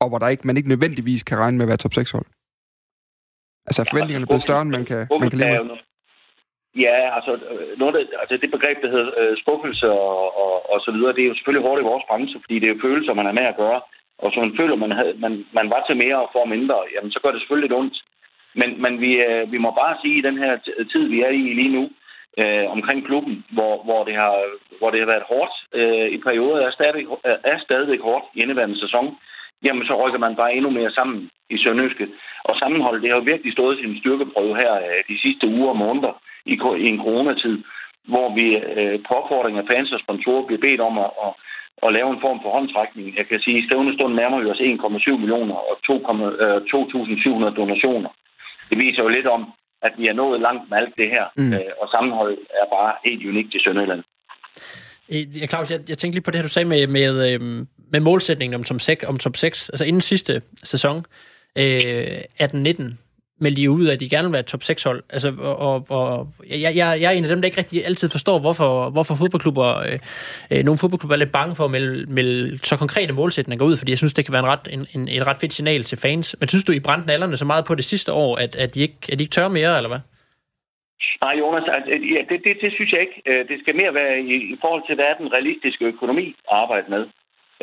[0.00, 2.26] og hvor der ikke, man ikke nødvendigvis kan regne med at være top 6 hold?
[3.66, 5.78] Altså er forventningerne blevet større, end man kan, man kan leve med?
[6.86, 10.78] Ja, altså, øh, noget af, altså det begreb, der hedder øh, skuffelse og, og, og
[10.84, 13.20] så videre, det er jo selvfølgelig hårdt i vores branche, fordi det er jo følelser,
[13.20, 13.80] man er med at gøre.
[14.22, 17.10] Og så man føler, man, havde, man, man var til mere og får mindre, jamen
[17.12, 17.96] så gør det selvfølgelig lidt ondt.
[18.60, 20.52] Men, men vi, øh, vi må bare sige, i den her
[20.92, 21.84] tid, vi er i lige nu,
[22.42, 24.34] øh, omkring klubben, hvor, hvor, det har,
[24.78, 27.06] hvor det har været hårdt øh, i perioder, er stadigvæk,
[27.52, 29.06] er stadigvæk hårdt i indeværende sæson,
[29.64, 32.06] jamen så rykker man bare endnu mere sammen i Sønderjyske.
[32.48, 35.76] Og sammenholdet, det har jo virkelig stået sin styrkeprøve her øh, de sidste uger og
[35.84, 36.12] måneder
[36.52, 37.56] i, i en coronatid,
[38.12, 38.46] hvor vi
[38.80, 41.32] øh, på opfordring af fans og sponsorer bliver bedt om at, at,
[41.84, 43.06] at lave en form for håndtrækning.
[43.18, 45.94] Jeg kan sige, at i stævne stund nærmer vi os 1,7 millioner og 2,
[46.44, 46.58] øh,
[47.50, 48.10] 2.700 donationer.
[48.70, 49.42] Det viser jo lidt om,
[49.86, 51.52] at vi er nået langt med alt det her, Mm.
[51.54, 54.02] øh, og sammenholdet er bare helt unikt i Sønderjylland.
[55.40, 58.00] Ja, Claus, jeg, jeg tænkte lige på det her, du sagde med, med, øhm, med
[58.00, 59.68] målsætningen om, top 6, om top 6.
[59.68, 60.96] Altså inden sidste sæson,
[61.58, 62.98] øh, 18-19,
[63.40, 65.02] meldte de ud, at de gerne vil være top 6-hold.
[65.10, 65.28] Altså,
[65.68, 68.90] og, og, jeg, jeg, jeg er en af dem, der ikke rigtig altid forstår, hvorfor,
[68.90, 69.98] hvorfor fodboldklubber, øh,
[70.52, 73.90] øh, nogle fodboldklubber er lidt bange for at melde, melde så konkrete målsætninger ud, fordi
[73.92, 76.36] jeg synes, det kan være en ret, en, en, et ret fedt signal til fans.
[76.40, 78.80] Men synes du, I brændte nallerne så meget på det sidste år, at, at, de,
[78.80, 80.02] ikke, at de ikke tør mere, eller hvad?
[81.24, 83.22] Nej, Jonas, altså, ja, det, det, det synes jeg ikke.
[83.26, 86.56] Øh, det skal mere være i, i forhold til, hvad er den realistiske økonomi at
[86.62, 87.04] arbejde med.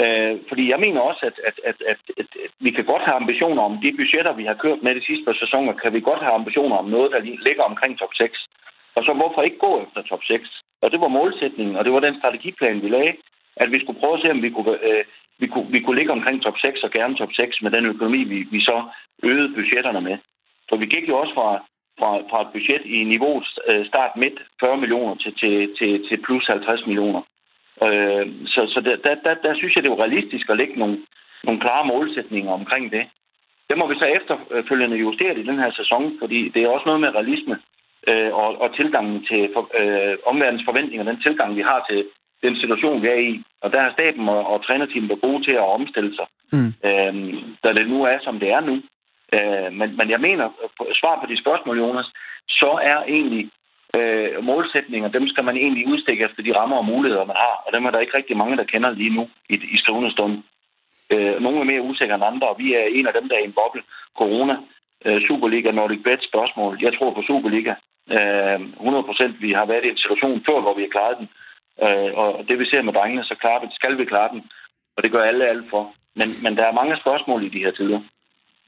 [0.03, 3.61] Øh, fordi jeg mener også, at, at, at, at, at, vi kan godt have ambitioner
[3.61, 6.33] om de budgetter, vi har kørt med de sidste par sæsoner, kan vi godt have
[6.33, 8.39] ambitioner om noget, der ligger omkring top 6.
[8.95, 10.49] Og så hvorfor ikke gå efter top 6?
[10.81, 13.13] Og det var målsætningen, og det var den strategiplan, vi lagde,
[13.55, 15.03] at vi skulle prøve at se, om vi kunne, øh,
[15.39, 18.23] vi kunne, vi kunne ligge omkring top 6 og gerne top 6 med den økonomi,
[18.23, 18.83] vi, vi så
[19.23, 20.17] øgede budgetterne med.
[20.69, 21.49] For vi gik jo også fra,
[21.99, 26.17] fra, fra et budget i niveau øh, start midt 40 millioner til, til, til, til
[26.25, 27.21] plus 50 millioner.
[27.85, 30.79] Øh, så så der, der, der, der synes jeg, det er jo realistisk at lægge
[30.79, 30.97] nogle,
[31.43, 33.05] nogle klare målsætninger omkring det.
[33.69, 37.01] Det må vi så efterfølgende justere i den her sæson, fordi det er også noget
[37.01, 37.59] med realisme
[38.07, 42.05] øh, og, og tilgangen til for, øh, omverdens forventninger, den tilgang, vi har til
[42.43, 43.43] den situation, vi er i.
[43.61, 46.73] Og der har staten og, og trænerteamet været gode til at omstille sig, Mm.
[46.89, 47.13] øh,
[47.63, 48.75] da det nu er, som det er nu.
[49.35, 50.49] Øh, men, men jeg mener,
[51.01, 52.09] svar på de spørgsmål, Jonas,
[52.49, 53.49] så er egentlig
[53.97, 57.55] øh, målsætninger, dem skal man egentlig udstikke efter de rammer og muligheder, man har.
[57.65, 60.43] Og dem er der ikke rigtig mange, der kender lige nu i, i stående stund.
[61.13, 63.43] Øh, nogle er mere usikre end andre, og vi er en af dem, der er
[63.43, 63.83] i en boble.
[64.17, 64.55] Corona,
[65.05, 66.77] øh, Superliga, Nordic Bet spørgsmål.
[66.81, 67.73] Jeg tror på Superliga.
[68.15, 69.41] Øh, 100 procent.
[69.41, 71.27] Vi har været i en situation før, hvor vi har klaret den.
[71.85, 74.41] Øh, og det vi ser med drengene, så klarer vi, skal vi klare den.
[74.95, 75.93] Og det gør alle alt for.
[76.15, 77.99] Men, men der er mange spørgsmål i de her tider.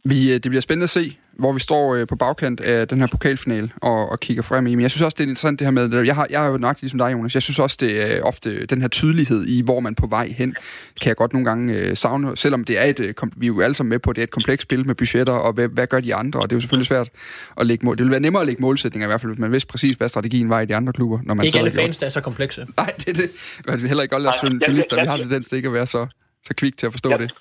[0.05, 1.05] Vi, øh, det bliver spændende at se,
[1.39, 4.75] hvor vi står øh, på bagkant af den her pokalfinale og, og kigger frem i.
[4.75, 6.57] Men jeg synes også, det er interessant det her med, jeg har, jeg har jo
[6.57, 9.79] nøjagtigt ligesom dig, Jonas, jeg synes også, det er ofte den her tydelighed i, hvor
[9.79, 10.55] man på vej hen,
[11.01, 13.47] kan jeg godt nogle gange øh, savne, selvom det er et, øh, kom- vi er
[13.47, 15.67] jo alle sammen med på, at det er et komplekst spil med budgetter, og hvad,
[15.67, 17.09] hvad gør de andre, og det er jo selvfølgelig svært
[17.57, 17.97] at lægge mål.
[17.97, 20.09] Det vil være nemmere at lægge målsætninger, i hvert fald, hvis man vidste præcis, hvad
[20.09, 21.19] strategien var i de andre klubber.
[21.23, 22.67] Når man Det er ikke så alle fans, der er så komplekse.
[22.77, 23.29] Nej, det er det.
[23.67, 25.87] Men vi heller ikke Nej, jeg- journalister, vi jeg- har tendens til ikke at være
[25.87, 26.07] så,
[26.47, 27.17] så kvik til at forstå Ja.
[27.17, 27.31] det.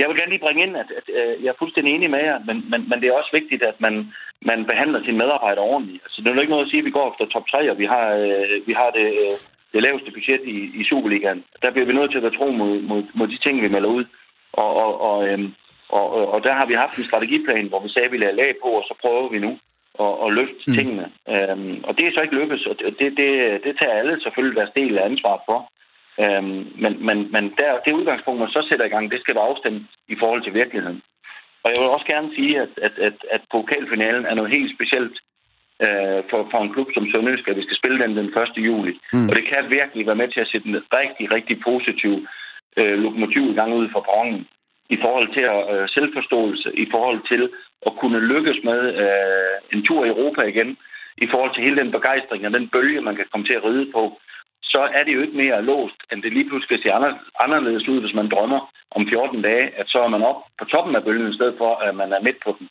[0.00, 2.38] Jeg vil gerne lige bringe ind, at, at, at jeg er fuldstændig enig med jer,
[2.48, 3.94] men, men, men det er også vigtigt, at man,
[4.50, 6.02] man behandler sine medarbejdere ordentligt.
[6.04, 7.78] Altså, det er jo ikke noget at sige, at vi går efter top 3, og
[7.82, 9.36] vi har, øh, vi har det, øh,
[9.72, 11.44] det laveste budget i, i Superligaen.
[11.62, 13.90] Der bliver vi nødt til at være tro mod, mod, mod de ting, vi melder
[13.98, 14.04] ud.
[14.52, 15.54] Og, og, og, øhm,
[15.88, 18.54] og, og, der har vi haft en strategiplan, hvor vi sagde, at vi lader lag
[18.62, 19.52] på, og så prøver vi nu
[20.04, 20.74] at, at løfte Mm.
[20.74, 21.06] tingene.
[21.34, 23.30] Øhm, og det er så ikke lykkes, og det, det,
[23.64, 25.58] det tager alle selvfølgelig deres del af ansvaret for.
[26.22, 29.48] Øhm, men men, men der, det udgangspunkt, man så sætter i gang, det skal være
[29.50, 31.02] afstemt i forhold til virkeligheden.
[31.62, 35.16] Og jeg vil også gerne sige, at, at, at, at pokalfinalen er noget helt specielt
[35.84, 38.66] øh, for, for en klub som Sønderjysk, at vi skal spille den den 1.
[38.68, 38.94] juli.
[39.12, 39.28] Mm.
[39.28, 42.12] Og det kan virkelig være med til at sætte en rigtig, rigtig positiv
[42.76, 44.46] øh, lokomotiv i gang ud for perronen.
[44.94, 47.42] i forhold til øh, selvforståelse, i forhold til
[47.86, 50.76] at kunne lykkes med øh, en tur i Europa igen,
[51.24, 53.86] i forhold til hele den begejstring og den bølge, man kan komme til at ride
[53.92, 54.02] på,
[54.72, 58.14] så er det jo ikke mere låst, end det lige pludselig ser anderledes ud, hvis
[58.14, 58.60] man drømmer
[58.96, 61.70] om 14 dage, at så er man op på toppen af bølgen, i stedet for,
[61.76, 62.68] at man er midt på den.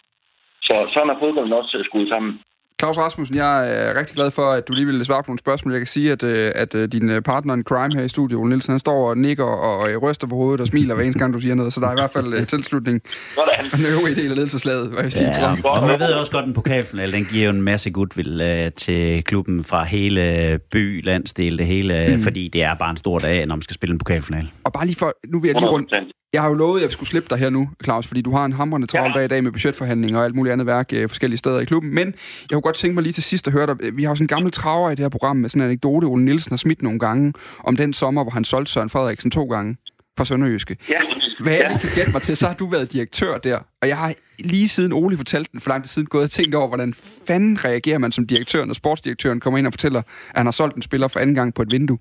[0.61, 2.39] Så sådan er fodbolden også skruet sammen.
[2.79, 5.73] Claus Rasmussen, jeg er rigtig glad for, at du lige ville svare på nogle spørgsmål.
[5.73, 8.39] Jeg kan sige, at, øh, at øh, din øh, partner in crime her i studiet,
[8.39, 11.33] Ole Nielsen, han står og nikker og, ryster på hovedet og smiler hver eneste gang,
[11.33, 11.73] du siger noget.
[11.73, 13.01] Så der er i hvert fald tilslutning
[13.37, 13.43] og
[13.77, 15.29] den øvrige del af ledelseslaget, hvad jeg siger.
[15.29, 18.41] Ja, og man ved også godt, at en pokalfinal, den giver jo en masse goodwill
[18.41, 22.21] uh, til klubben fra hele by, landsdel, det hele, mm.
[22.21, 24.51] fordi det er bare en stor dag, når man skal spille en pokalfinal.
[24.63, 25.93] Og bare lige for, nu vil jeg lige rundt,
[26.33, 28.45] jeg har jo lovet, at jeg skulle slippe dig her nu, Claus, fordi du har
[28.45, 31.37] en hamrende travl dag i dag med budgetforhandlinger og alt muligt andet værk øh, forskellige
[31.37, 31.93] steder i klubben.
[31.95, 33.75] Men jeg kunne godt tænke mig lige til sidst at høre dig.
[33.93, 36.05] Vi har jo sådan en gammel traver i det her program med sådan en anekdote,
[36.05, 39.45] Ole Nielsen har smidt nogle gange, om den sommer, hvor han solgte Søren Frederiksen to
[39.45, 39.77] gange
[40.17, 40.77] fra Sønderjyske.
[40.89, 40.99] Ja.
[41.39, 43.59] Hvad jeg lige kan gætte mig til, så har du været direktør der.
[43.81, 46.55] Og jeg har lige siden Ole fortalte den for lang tid siden gået og tænkt
[46.55, 46.93] over, hvordan
[47.27, 50.75] fanden reagerer man som direktør, når sportsdirektøren kommer ind og fortæller, at han har solgt
[50.75, 51.97] en spiller for anden gang på et vindue.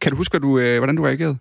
[0.00, 1.38] Kan du huske, du, øh, hvordan du reagerede?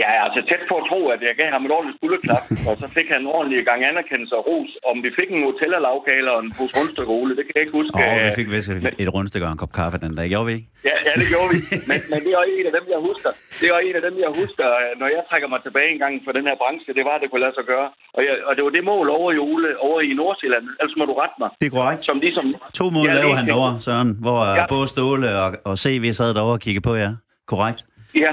[0.00, 2.86] Ja, altså tæt på at tro, at jeg gav ham et ordentligt skulderklap, og så
[2.96, 4.70] fik han en ordentlig gang anerkendelse og ros.
[4.90, 7.76] Om vi fik en nutella lavkale og en pose rundstykke Ole, det kan jeg ikke
[7.80, 7.94] huske.
[7.98, 8.68] Åh, oh, vi fik vist
[9.02, 10.68] et, rundstykke og en kop kaffe den dag, gjorde vi ikke?
[10.88, 11.58] Ja, ja det gjorde vi.
[11.90, 13.30] Men, men det er også en af dem, jeg husker.
[13.60, 14.66] Det er en af dem, jeg husker,
[15.00, 16.90] når jeg trækker mig tilbage en gang for den her branche.
[16.98, 17.88] Det var, at det kunne lade sig gøre.
[18.16, 20.64] Og, jeg, og det var det mål over i Ole, over i Nordsjælland.
[20.82, 21.50] Altså må du rette mig.
[21.60, 22.00] Det er korrekt.
[22.10, 22.44] Som ligesom,
[22.80, 24.64] to mål laver han derovre, Søren, hvor ja.
[24.74, 27.12] både Ståle og, og CV sad derovre og kiggede på jer.
[27.52, 27.80] Korrekt.
[28.24, 28.32] Ja,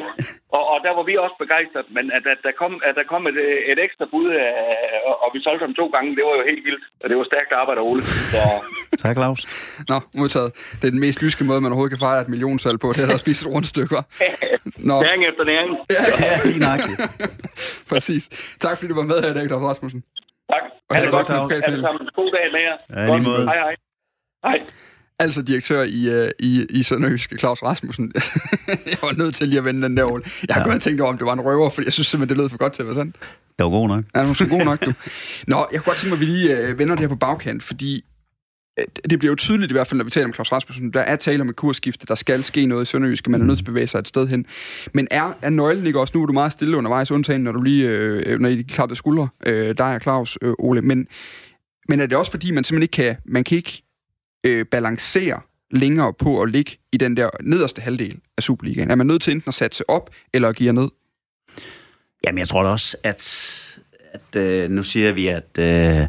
[0.58, 3.24] og, og der var vi også begejstret, men at, at der kom, at der kom
[3.32, 3.38] et,
[3.72, 4.28] et ekstra bud,
[5.10, 7.24] og, og vi solgte ham to gange, det var jo helt vildt, og det var
[7.32, 8.02] stærkt arbejde af Ole.
[8.34, 8.41] Så...
[9.04, 9.41] tak, Claus.
[9.91, 10.50] Nå, modtaget.
[10.80, 13.13] Det er den mest lyske måde, man overhovedet kan fejre et millionsal på, det er
[13.13, 14.02] at spise et rundstykker.
[14.89, 14.96] Nå.
[15.08, 15.72] Næring efter næring.
[15.96, 17.00] Ja, ja lige nøjagtigt.
[17.91, 18.24] Præcis.
[18.60, 20.04] Tak fordi du var med her i dag, Claus Rasmussen.
[20.52, 20.63] Tak.
[20.91, 21.52] Ha' det godt, Claus.
[21.54, 22.10] Alle sammen.
[22.15, 22.78] God dag med jer.
[22.89, 23.43] Ja, lige måde.
[23.52, 23.76] Hej, hej.
[24.46, 24.60] Hej
[25.19, 28.12] altså direktør i, uh, i, i Sønderjysk, Claus Rasmussen.
[28.67, 30.21] jeg var nødt til lige at vende den der ord.
[30.47, 30.69] Jeg har ja.
[30.69, 32.58] godt tænkt over, om det var en røver, for jeg synes simpelthen, det lød for
[32.58, 33.15] godt til at være sandt.
[33.58, 34.04] Det var god nok.
[34.15, 34.93] Ja, det var god nok, du.
[35.47, 37.63] Nå, jeg kunne godt tænke mig, at vi lige uh, vender det her på bagkant,
[37.63, 38.04] fordi
[38.80, 40.93] uh, det bliver jo tydeligt i hvert fald, når vi taler om Claus Rasmussen.
[40.93, 43.58] Der er tale om et kursskifte, der skal ske noget i Sønderjysk, man er nødt
[43.58, 44.45] til at bevæge sig et sted hen.
[44.93, 47.62] Men er, er nøglen ikke også, nu er du meget stille undervejs, undtagen når du
[47.62, 47.88] lige,
[48.34, 51.08] uh, når I klappede skuldre, uh, der er Claus, Ole, men,
[51.89, 53.84] men er det også fordi, man simpelthen ikke kan, man kan ikke
[54.43, 58.91] øh, balancere længere på at ligge i den der nederste halvdel af Superligaen?
[58.91, 60.89] Er man nødt til enten at satse op eller at give ned?
[62.23, 63.79] Jamen, jeg tror da også, at,
[64.13, 65.58] at øh, nu siger vi, at...
[65.60, 66.08] Øh,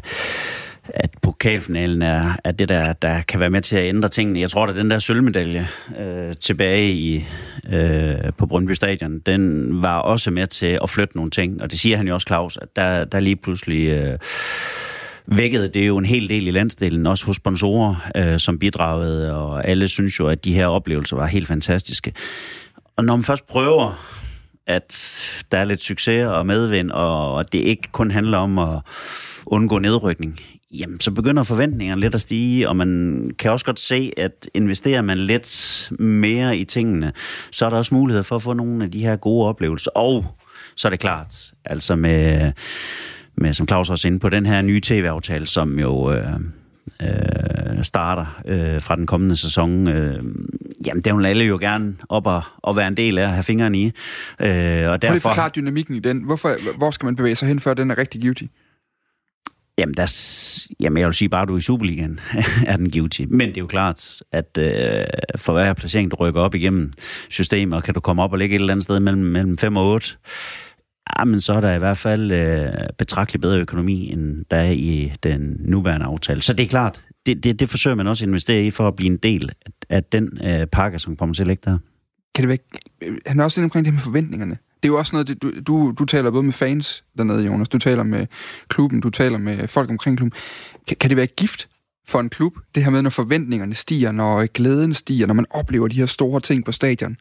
[0.89, 4.39] at pokalfinalen er, er det, der, der kan være med til at ændre tingene.
[4.39, 5.67] Jeg tror, at den der sølvmedalje
[5.99, 7.25] øh, tilbage i,
[7.69, 11.61] øh, på Brøndby Stadion, den var også med til at flytte nogle ting.
[11.61, 13.87] Og det siger han jo også, Claus, at der, der lige pludselig...
[13.87, 14.19] Øh,
[15.27, 19.67] vækkede det jo en hel del i landsdelen, også hos sponsorer, øh, som bidragede, og
[19.67, 22.13] alle synes jo, at de her oplevelser var helt fantastiske.
[22.97, 24.05] Og når man først prøver,
[24.67, 25.19] at
[25.51, 28.79] der er lidt succes og medvind, og det ikke kun handler om at
[29.45, 30.39] undgå nedrykning,
[30.71, 35.01] jamen så begynder forventningerne lidt at stige, og man kan også godt se, at investerer
[35.01, 37.13] man lidt mere i tingene,
[37.51, 39.91] så er der også mulighed for at få nogle af de her gode oplevelser.
[39.91, 40.25] Og
[40.75, 42.51] så er det klart, altså med
[43.37, 46.33] med, som Claus også inde på, den her nye tv-aftale, som jo øh,
[47.01, 49.87] øh, starter øh, fra den kommende sæson.
[49.87, 50.23] Øh,
[50.85, 53.43] jamen, det vil alle jo gerne op og, og være en del af at have
[53.43, 53.85] fingrene i.
[54.41, 55.29] Øh, og derfor...
[55.33, 56.23] Prøv at dynamikken i den.
[56.23, 58.43] Hvorfor, hvor skal man bevæge sig hen, før den er rigtig guilty?
[59.77, 60.13] Jamen, der,
[60.79, 62.19] jamen, jeg vil sige bare, at du er i Superligaen
[62.67, 63.21] er den guilty.
[63.29, 65.05] Men det er jo klart, at øh,
[65.37, 66.91] for hver placering, du rykker op igennem
[67.29, 69.77] systemet, og kan du komme op og ligge et eller andet sted mellem, mellem 5
[69.77, 70.17] og 8,
[71.19, 74.71] Ja, men så er der i hvert fald øh, betragteligt bedre økonomi, end der er
[74.71, 76.41] i den nuværende aftale.
[76.41, 78.95] Så det er klart, det, det, det forsøger man også at investere i for at
[78.95, 81.77] blive en del af, af den øh, pakke, som kommer til at ligge der.
[82.35, 82.57] Kan det være,
[83.01, 84.57] øh, han er også lidt omkring det med forventningerne.
[84.83, 87.69] Det er jo også noget, det, du, du, du taler både med fans dernede, Jonas,
[87.69, 88.27] du taler med
[88.67, 90.39] klubben, du taler med folk omkring klubben.
[90.87, 91.69] Kan, kan det være gift
[92.07, 95.87] for en klub, det her med, når forventningerne stiger, når glæden stiger, når man oplever
[95.87, 97.17] de her store ting på stadion,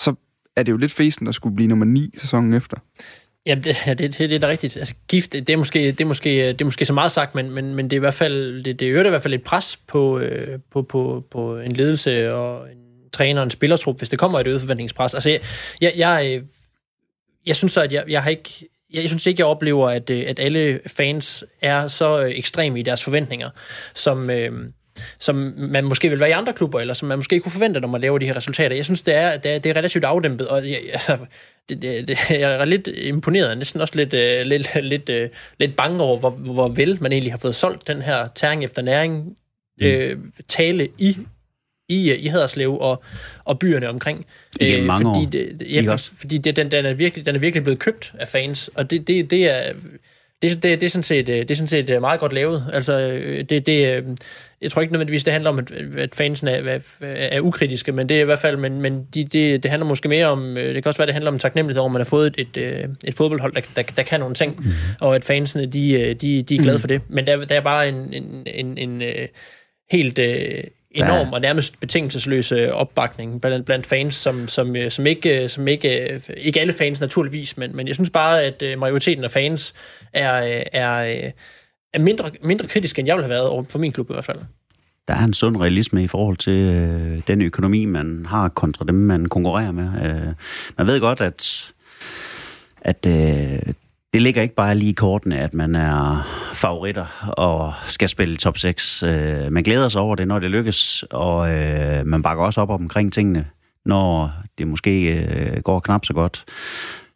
[0.00, 0.14] så
[0.56, 2.76] er det jo lidt fesen, der skulle blive nummer 9 sæsonen efter.
[3.46, 4.76] Ja, det, det, det, det er da rigtigt.
[4.76, 7.50] Altså, gift, det er, måske, det, er måske, det er måske så meget sagt, men,
[7.50, 9.76] men, men det er i hvert fald, det, det øger i hvert fald et pres
[9.76, 12.78] på, øh, på, på, på en ledelse og en
[13.12, 15.14] træner og en spillertrup, hvis det kommer et øget forventningspres.
[15.14, 15.40] Altså, jeg,
[15.80, 16.42] jeg, jeg, øh,
[17.46, 20.24] jeg synes så, at jeg, jeg har ikke jeg synes ikke, jeg oplever, at, øh,
[20.28, 23.50] at alle fans er så øh, ekstreme i deres forventninger,
[23.94, 24.52] som, øh,
[25.18, 27.88] som man måske vil være i andre klubber, eller som man måske kunne forvente, når
[27.88, 28.76] man laver de her resultater.
[28.76, 31.16] Jeg synes, det er, det er, det er relativt afdæmpet, og jeg, altså,
[31.68, 35.76] det, det, det, jeg er lidt imponeret, næsten også lidt, uh, lidt, lidt, uh, lidt
[35.76, 39.36] bange over, hvor, hvor vel man egentlig har fået solgt den her tæring efter næring
[39.80, 39.86] mm.
[39.86, 41.16] øh, tale i
[41.92, 43.02] i, i Haderslev og,
[43.44, 44.26] og byerne omkring.
[44.62, 45.30] Øh, mange fordi år.
[45.30, 48.28] Det, ja, for, fordi det, den, den, er virkelig, den er virkelig blevet købt af
[48.28, 49.72] fans, og det, det, det er...
[50.42, 52.64] Det, det, det, er sådan set, det er sådan set meget godt lavet.
[52.72, 53.00] Altså,
[53.50, 54.04] det, det,
[54.62, 55.58] jeg tror ikke nødvendigvis, det handler om,
[55.98, 59.24] at, fansen er, er, er ukritiske, men det er i hvert fald, men, men de,
[59.24, 61.88] det, det handler måske mere om, det kan også være, det handler om taknemmelighed over,
[61.88, 64.72] at man har fået et, et, et fodboldhold, der, der, der kan nogle ting, mm.
[65.00, 66.80] og at fansene, de, de, de er glade mm.
[66.80, 67.00] for det.
[67.08, 69.02] Men der, der er bare en, en, en, en
[69.90, 70.18] helt
[70.94, 71.32] enorm ja.
[71.32, 76.60] og nærmest betingelsesløs opbakning blandt, blandt fans, som, som, øh, som, ikke, som ikke, ikke
[76.60, 79.74] alle fans naturligvis, men, men jeg synes bare, at øh, majoriteten af fans
[80.12, 81.30] er, øh, er,
[81.92, 84.24] er mindre, mindre kritiske, end jeg ville have været over for min klub i hvert
[84.24, 84.38] fald.
[85.08, 88.94] Der er en sund realisme i forhold til øh, den økonomi, man har kontra dem,
[88.94, 89.84] man konkurrerer med.
[89.84, 90.34] Øh,
[90.78, 91.72] man ved godt, at
[92.84, 93.74] at øh,
[94.12, 96.22] det ligger ikke bare lige i kortene, at man er
[96.52, 99.02] favoritter og skal spille top 6.
[99.02, 102.70] Øh, man glæder sig over det, når det lykkes, og øh, man bakker også op
[102.70, 103.46] omkring tingene,
[103.84, 106.44] når det måske øh, går knap så godt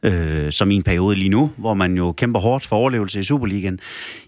[0.03, 3.23] øh, som i en periode lige nu, hvor man jo kæmper hårdt for overlevelse i
[3.23, 3.79] Superligaen,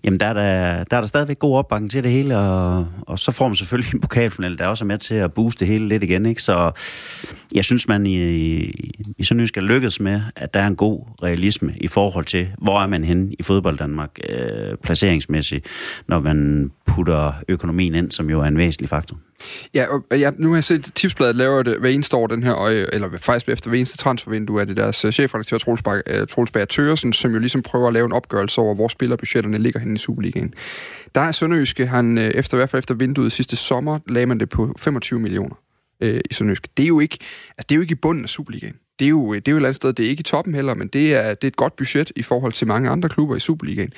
[0.04, 3.18] jamen der er der, der, er der stadigvæk god opbakning til det hele, og, og
[3.18, 5.88] så får man selvfølgelig en pokalfinal, der også er med til at booste det hele
[5.88, 6.26] lidt igen.
[6.26, 6.42] Ikke?
[6.42, 6.70] Så
[7.54, 8.18] jeg synes, man i,
[9.18, 12.80] i Sønderjysk skal lykkes med, at der er en god realisme i forhold til, hvor
[12.80, 15.66] er man henne i fodbold Danmark, øh, placeringsmæssigt,
[16.08, 19.18] når man putter økonomien ind, som jo er en væsentlig faktor.
[19.74, 22.66] Ja, og ja, nu har jeg set, Tipsbladet laver det hver eneste år, den her,
[22.92, 26.50] eller faktisk efter hver eneste transfervindue, er det deres øh, chefredaktør, chefredaktør Troels, uh, Troels
[26.50, 29.94] Bager Tøresen, som jo ligesom prøver at lave en opgørelse over, hvor spillerbudgetterne ligger henne
[29.94, 30.54] i Superligaen.
[31.14, 34.40] Der er Sønderjyske, han, uh, efter, i hvert fald efter vinduet sidste sommer, lagde man
[34.40, 35.54] det på 25 millioner
[36.04, 36.68] uh, i Sønderjyske.
[36.76, 37.18] Det er jo ikke,
[37.58, 38.74] altså, det er jo ikke i bunden af Superligaen.
[38.98, 40.54] Det er, jo, det er jo et eller andet sted, det er ikke i toppen
[40.54, 43.36] heller, men det er, det er et godt budget i forhold til mange andre klubber
[43.36, 43.92] i Superligaen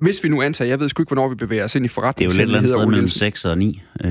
[0.00, 2.30] hvis vi nu antager, jeg ved sgu ikke, hvornår vi bevæger os ind i forretningen.
[2.30, 4.10] Det er jo lidt andet sted mellem 6 og 9, øh,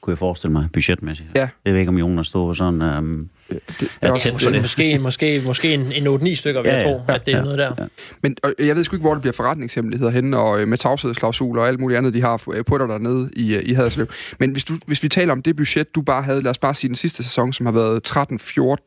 [0.00, 1.28] kunne jeg forestille mig, budgetmæssigt.
[1.34, 1.48] Ja.
[1.64, 2.82] Jeg ved ikke, om Jonas står sådan...
[2.82, 4.60] Øh, det er også måske, det.
[4.60, 7.38] måske, måske, måske en, en 8-9 stykker, vil ja, jeg tro, ja, at det er
[7.38, 7.72] ja, noget der.
[7.78, 7.84] Ja.
[8.22, 11.62] Men og jeg ved sgu ikke, hvor det bliver forretningshemmeligheder henne, og øh, med tavshedsklausuler
[11.62, 14.06] og alt muligt andet, de har øh, på dig dernede i, øh, i Haderslev.
[14.40, 16.74] Men hvis, du, hvis vi taler om det budget, du bare havde, lad os bare
[16.74, 18.16] sige den sidste sæson, som har været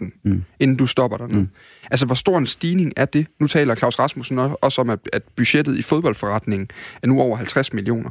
[0.01, 0.43] 13-14, mm.
[0.59, 1.39] inden du stopper dernede.
[1.39, 1.49] Mm.
[1.91, 3.27] Altså, hvor stor en stigning er det?
[3.39, 6.67] Nu taler Claus Rasmussen også om, at, at budgettet i fodboldforretningen
[7.03, 8.09] er nu over 50 millioner.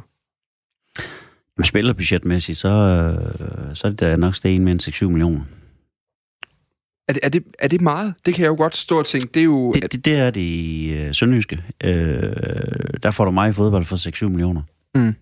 [1.57, 2.67] Med spillerbudgetmæssigt, så,
[3.73, 5.41] så er det da nok steget med en 6-7 millioner.
[7.09, 8.13] Er det, er, det, er det meget?
[8.25, 9.27] Det kan jeg jo godt stå og tænke.
[9.33, 9.71] Det er jo...
[9.71, 11.63] Det, det, det er det i øh, Sønderjyske.
[11.83, 12.33] Øh,
[13.03, 14.61] der får du mig i fodbold for 6-7 millioner.
[14.95, 15.15] Mm.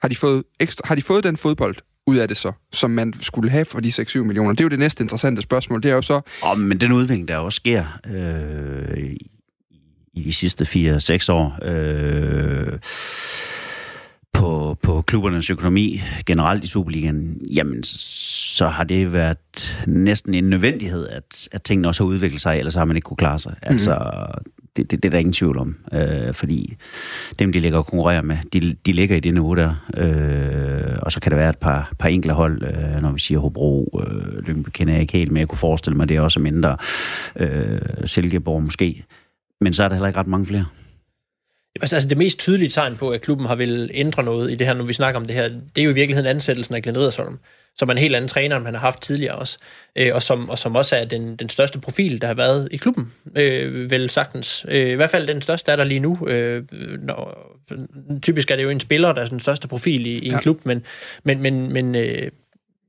[0.00, 1.76] Har de, fået ekstra, har de fået den fodbold
[2.06, 4.50] ud af det så, som man skulle have for de 6-7 millioner?
[4.50, 5.82] Det er jo det næste interessante spørgsmål.
[5.82, 6.20] Det er jo så...
[6.42, 9.16] Oh, men den udvikling, der også sker øh,
[10.14, 11.58] i de sidste 4-6 år...
[11.62, 12.78] Øh,
[14.38, 17.84] på, på klubbernes økonomi generelt i Superligaen, jamen
[18.58, 22.74] så har det været næsten en nødvendighed, at, at tingene også har udviklet sig, ellers
[22.74, 23.52] har man ikke kunne klare sig.
[23.52, 23.72] Mm-hmm.
[23.72, 24.16] Altså,
[24.76, 26.76] det, det, det er der ingen tvivl om, øh, fordi
[27.38, 31.12] dem, de ligger og konkurrerer med, de, de ligger i det niveau der, øh, og
[31.12, 34.38] så kan der være et par, par enkle hold, øh, når vi siger Hobro, øh,
[34.46, 36.76] Lyngby kender jeg ikke helt, men jeg kunne forestille mig, det er også mindre,
[37.36, 39.04] øh, Silkeborg måske,
[39.60, 40.66] men så er der heller ikke ret mange flere.
[41.80, 44.74] Altså det mest tydelige tegn på, at klubben har vil ændre noget i det her,
[44.74, 47.38] når vi snakker om det her, det er jo i virkeligheden ansættelsen af Glenn Riddersholm,
[47.78, 49.58] som er en helt anden træner, end man har haft tidligere også,
[49.96, 52.76] øh, og, som, og som også er den, den største profil, der har været i
[52.76, 54.66] klubben, øh, vel sagtens.
[54.68, 56.28] Øh, I hvert fald den største er der lige nu.
[56.28, 56.62] Øh,
[57.02, 57.48] når,
[58.22, 60.40] typisk er det jo en spiller, der er den største profil i, i en ja.
[60.40, 60.84] klub, men,
[61.24, 62.30] men, men, men øh,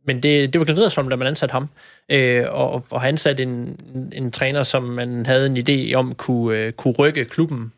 [0.06, 1.70] men det, det var Glenn Riddersholm, da man ansatte ham.
[2.10, 6.16] Øh, og, og han satte en, en, en træner, som man havde en idé om
[6.16, 7.74] kunne, øh, kunne rykke klubben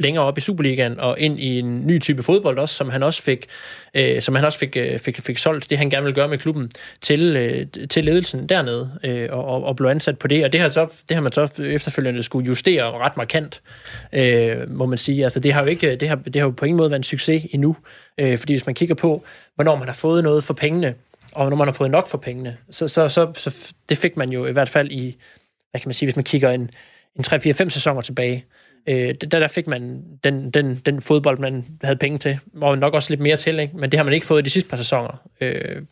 [0.00, 3.22] længere op i Superligaen og ind i en ny type fodbold også, som han også
[3.22, 3.46] fik,
[3.94, 6.38] øh, som han også fik, øh, fik, fik solgt, det han gerne ville gøre med
[6.38, 10.44] klubben, til, øh, til ledelsen dernede, øh, og, og blev ansat på det.
[10.44, 13.62] Og det har, så, det har man så efterfølgende skulle justere ret markant,
[14.12, 15.24] øh, må man sige.
[15.24, 17.04] Altså det har jo ikke, det har, det har jo på ingen måde været en
[17.04, 17.76] succes endnu,
[18.18, 19.24] øh, fordi hvis man kigger på,
[19.54, 20.94] hvornår man har fået noget for pengene,
[21.32, 23.54] og når man har fået nok for pengene, så, så, så, så
[23.88, 25.16] det fik man jo i hvert fald i,
[25.70, 26.70] hvad kan man sige, hvis man kigger en,
[27.16, 28.44] en 3-4-5 sæsoner tilbage,
[28.86, 32.94] Øh, der, der fik man den, den, den fodbold, man havde penge til, og nok
[32.94, 33.76] også lidt mere til, ikke?
[33.76, 35.22] men det har man ikke fået de sidste par sæsoner.
[35.40, 35.82] Øh,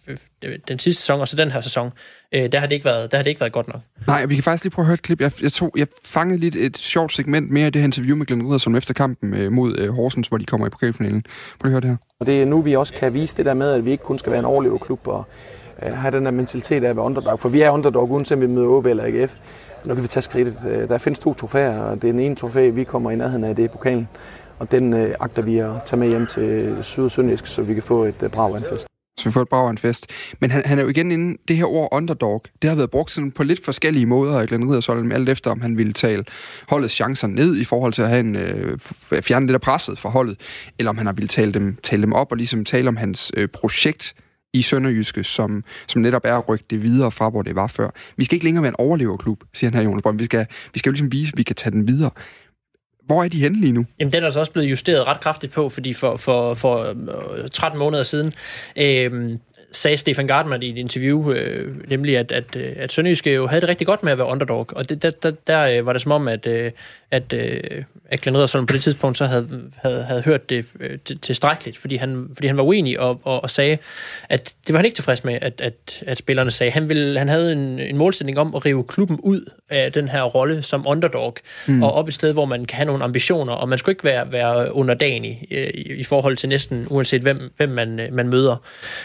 [0.68, 1.90] den sidste sæson, og så den her sæson,
[2.32, 3.80] øh, der, har det ikke været, der har det ikke været godt nok.
[4.06, 5.20] Nej, vi kan faktisk lige prøve at høre et klip.
[5.20, 8.26] Jeg, jeg, tog, jeg fangede lidt et sjovt segment mere i det her interview med
[8.26, 11.24] Glenn Riddersson efter kampen øh, mod øh, Horsens, hvor de kommer i pokalfinalen.
[11.60, 11.96] Prøv at høre det her.
[12.20, 14.18] Og det er nu, vi også kan vise det der med, at vi ikke kun
[14.18, 15.28] skal være en overleverklub og
[15.82, 17.40] have den der mentalitet af at være underdog.
[17.40, 19.36] For vi er underdog, uanset om vi møder OB eller AGF.
[19.84, 20.56] Nu kan vi tage skridtet.
[20.68, 23.44] Øh, der findes to trofæer, og det er den ene trofæ, vi kommer i nærheden
[23.44, 24.08] af, det er pokalen.
[24.58, 27.74] Og den øh, agter vi at tage med hjem til Syd- og Sønderjysk, så vi
[27.74, 28.88] kan få et øh, bragvandfest.
[29.18, 30.06] Så vi får et brav en fest.
[30.40, 33.10] Men han, han er jo igen inde, det her ord underdog, det har været brugt
[33.10, 36.24] sådan på lidt forskellige måder af Glenn Ridersholm, alt efter om han ville tale
[36.68, 38.78] holdets chancer ned i forhold til at have en, øh,
[39.22, 40.40] fjerne lidt af presset for holdet,
[40.78, 43.32] eller om han har ville tale dem, tale dem op og ligesom tale om hans
[43.36, 44.14] øh, projekt
[44.52, 47.90] i Sønderjyske, som, som netop er at rykke det videre fra, hvor det var før.
[48.16, 50.18] Vi skal ikke længere være en overleverklub, siger han her, Jonas Brøm.
[50.18, 52.10] Vi skal, vi skal jo ligesom vise, at vi kan tage den videre.
[53.06, 53.86] Hvor er de henne lige nu?
[54.00, 56.84] Jamen, den er altså også blevet justeret ret kraftigt på, fordi for, for, for
[57.44, 58.32] øh, 13 måneder siden
[58.78, 59.38] øh,
[59.72, 63.60] sagde Stefan Gardner i et interview, øh, nemlig at, at, øh, at Sønderjyske jo havde
[63.60, 66.02] det rigtig godt med at være underdog, og det, der, der, der øh, var det
[66.02, 66.46] som om, at,
[67.10, 67.32] at,
[68.10, 71.96] at Glenn Riddersholm på det tidspunkt så havde, havde, havde hørt det øh, tilstrækkeligt, fordi
[71.96, 73.78] han, fordi han var uenig og, og, og sagde,
[74.28, 76.72] at det var han ikke tilfreds med, at, at, at spillerne sagde.
[76.72, 80.22] Han, ville, han havde en, en målsætning om at rive klubben ud af den her
[80.22, 81.36] rolle som underdog,
[81.66, 81.82] mm.
[81.82, 84.32] og op et sted, hvor man kan have nogle ambitioner, og man skulle ikke være,
[84.32, 88.56] være underdanig øh, i, i forhold til næsten, uanset hvem, hvem man, øh, man møder.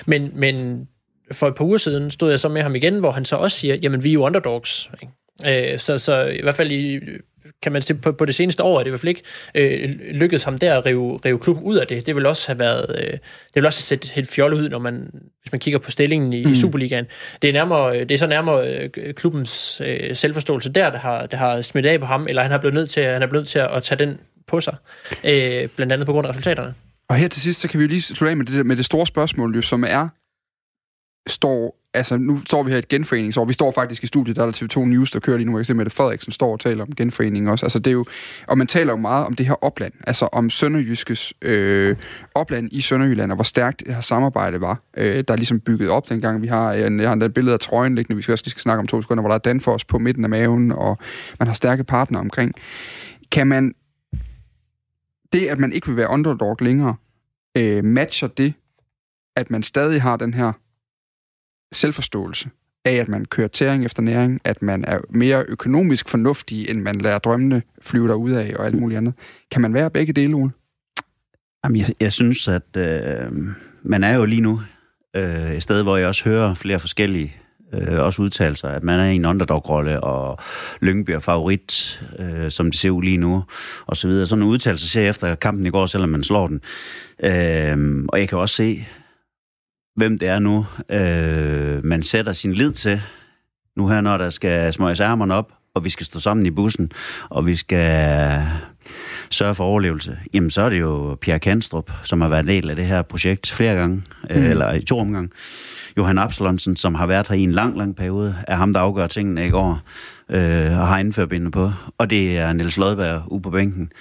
[0.05, 0.87] Men, men
[1.31, 3.57] for et par uger siden stod jeg så med ham igen, hvor han så også
[3.57, 4.89] siger, jamen vi er jo underdogs.
[5.01, 5.79] Ikke?
[5.79, 6.99] Så, så i hvert fald i
[7.63, 9.23] kan man sige, på, på det seneste år er det i hvert fald ikke
[9.55, 12.05] øh, lykkedes ham der at rive, rive klubben ud af det.
[12.05, 13.19] Det vil også have været, øh, det
[13.53, 15.09] vil også set helt fjollet ud, når man,
[15.41, 16.51] hvis man kigger på stillingen i, mm.
[16.51, 17.05] i Superligaen.
[17.41, 21.37] Det er, nærmere, det er så nærmere øh, klubbens øh, selvforståelse der, der har, der
[21.37, 23.49] har smidt af på ham, eller han har blevet nødt til, han er blevet nødt
[23.49, 24.75] til at, at tage den på sig,
[25.23, 26.73] øh, blandt andet på grund af resultaterne.
[27.09, 28.85] Og her til sidst, så kan vi jo lige slutte af med det, med det
[28.85, 30.09] store spørgsmål, jo, som er,
[31.27, 33.45] står altså nu står vi her i et genforeningsår.
[33.45, 35.51] Vi står faktisk i studiet, der er der TV2 News, der kører lige nu.
[35.51, 37.65] Jeg kan se, Mette Frederiksen står og taler om genforeningen også.
[37.65, 38.05] Altså det er jo,
[38.47, 41.95] og man taler jo meget om det her opland, altså om Sønderjyskes øh,
[42.35, 45.89] opland i Sønderjylland, og hvor stærkt det her samarbejde var, øh, der er ligesom bygget
[45.89, 46.41] op dengang.
[46.41, 48.61] Vi har, jeg, jeg har et billede af trøjen liggende, vi skal også lige skal
[48.61, 50.97] snakke om to sekunder, hvor der er Danfors på midten af maven, og
[51.39, 52.53] man har stærke partnere omkring.
[53.31, 53.73] Kan man,
[55.33, 56.95] det at man ikke vil være underdog længere,
[57.57, 58.53] øh, matcher det,
[59.35, 60.51] at man stadig har den her
[61.73, 62.49] selvforståelse
[62.85, 66.95] af, at man kører tæring efter næring, at man er mere økonomisk fornuftig, end man
[66.95, 69.13] lader drømmene flyve ud af og alt muligt andet.
[69.51, 70.51] Kan man være begge dele, Ole?
[71.65, 73.31] Jamen, jeg, jeg synes, at øh,
[73.83, 74.61] man er jo lige nu
[75.15, 77.35] øh, et sted, hvor jeg også hører flere forskellige
[77.73, 80.39] øh, også udtalelser, at man er i en underdog-rolle, og
[80.81, 83.43] Lyngby er favorit, øh, som det ser ud lige nu,
[83.85, 84.25] og så videre.
[84.25, 86.61] Sådan en udtalelse ser jeg efter kampen i går, selvom man slår den.
[87.23, 88.87] Øh, og jeg kan også se,
[89.95, 93.01] hvem det er nu, øh, man sætter sin lid til.
[93.75, 96.91] Nu her, når der skal smøges ærmerne op, og vi skal stå sammen i bussen,
[97.29, 98.41] og vi skal
[99.29, 102.69] sørge for overlevelse, jamen så er det jo Pierre Kanstrup, som har været en del
[102.69, 104.49] af det her projekt flere gange, øh, mm.
[104.49, 105.29] eller i to omgange.
[105.97, 109.07] Johan Absalonsen, som har været her i en lang, lang periode, er ham, der afgør
[109.07, 109.81] tingene i går,
[110.29, 111.71] øh, og har indført på.
[111.97, 113.91] Og det er Niels Lodberg ude på bænken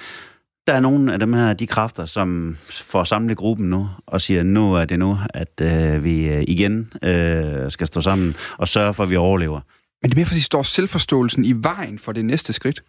[0.66, 4.42] der er nogle af dem her, de kræfter, som får samlet gruppen nu, og siger,
[4.42, 8.94] nu er det nu, at øh, vi øh, igen øh, skal stå sammen og sørge
[8.94, 9.60] for, at vi overlever.
[10.02, 12.82] Men det er mere, fordi står selvforståelsen i vejen for det næste skridt?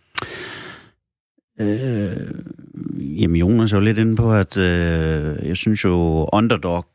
[1.62, 2.32] Øh,
[3.00, 6.86] jamen, Jonas er jo lidt inde på, at øh, jeg synes jo, underdog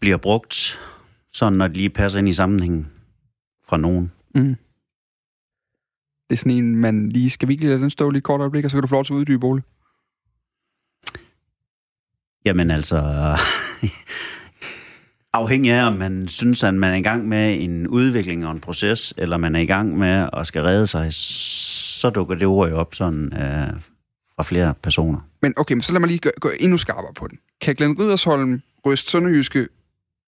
[0.00, 0.80] bliver brugt,
[1.32, 2.86] sådan når det lige passer ind i sammenhængen
[3.68, 4.12] fra nogen.
[4.34, 4.56] Mm.
[6.28, 7.30] Det er sådan en, man lige...
[7.30, 8.94] Skal vi ikke lade den stå lige et kort øjeblik, og så kan du få
[8.94, 9.62] lov til at uddybe, Ole?
[12.46, 12.96] Jamen altså,
[15.32, 18.60] afhængig af, om man synes, at man er i gang med en udvikling og en
[18.60, 22.68] proces, eller man er i gang med at skal redde sig, så dukker det ord
[22.68, 23.80] jo op sådan øh,
[24.36, 25.18] fra flere personer.
[25.42, 27.38] Men okay, men så lad mig lige gå, gå endnu skarpere på den.
[27.60, 29.68] Kan Glenn Ridersholm ryste Sønderjyske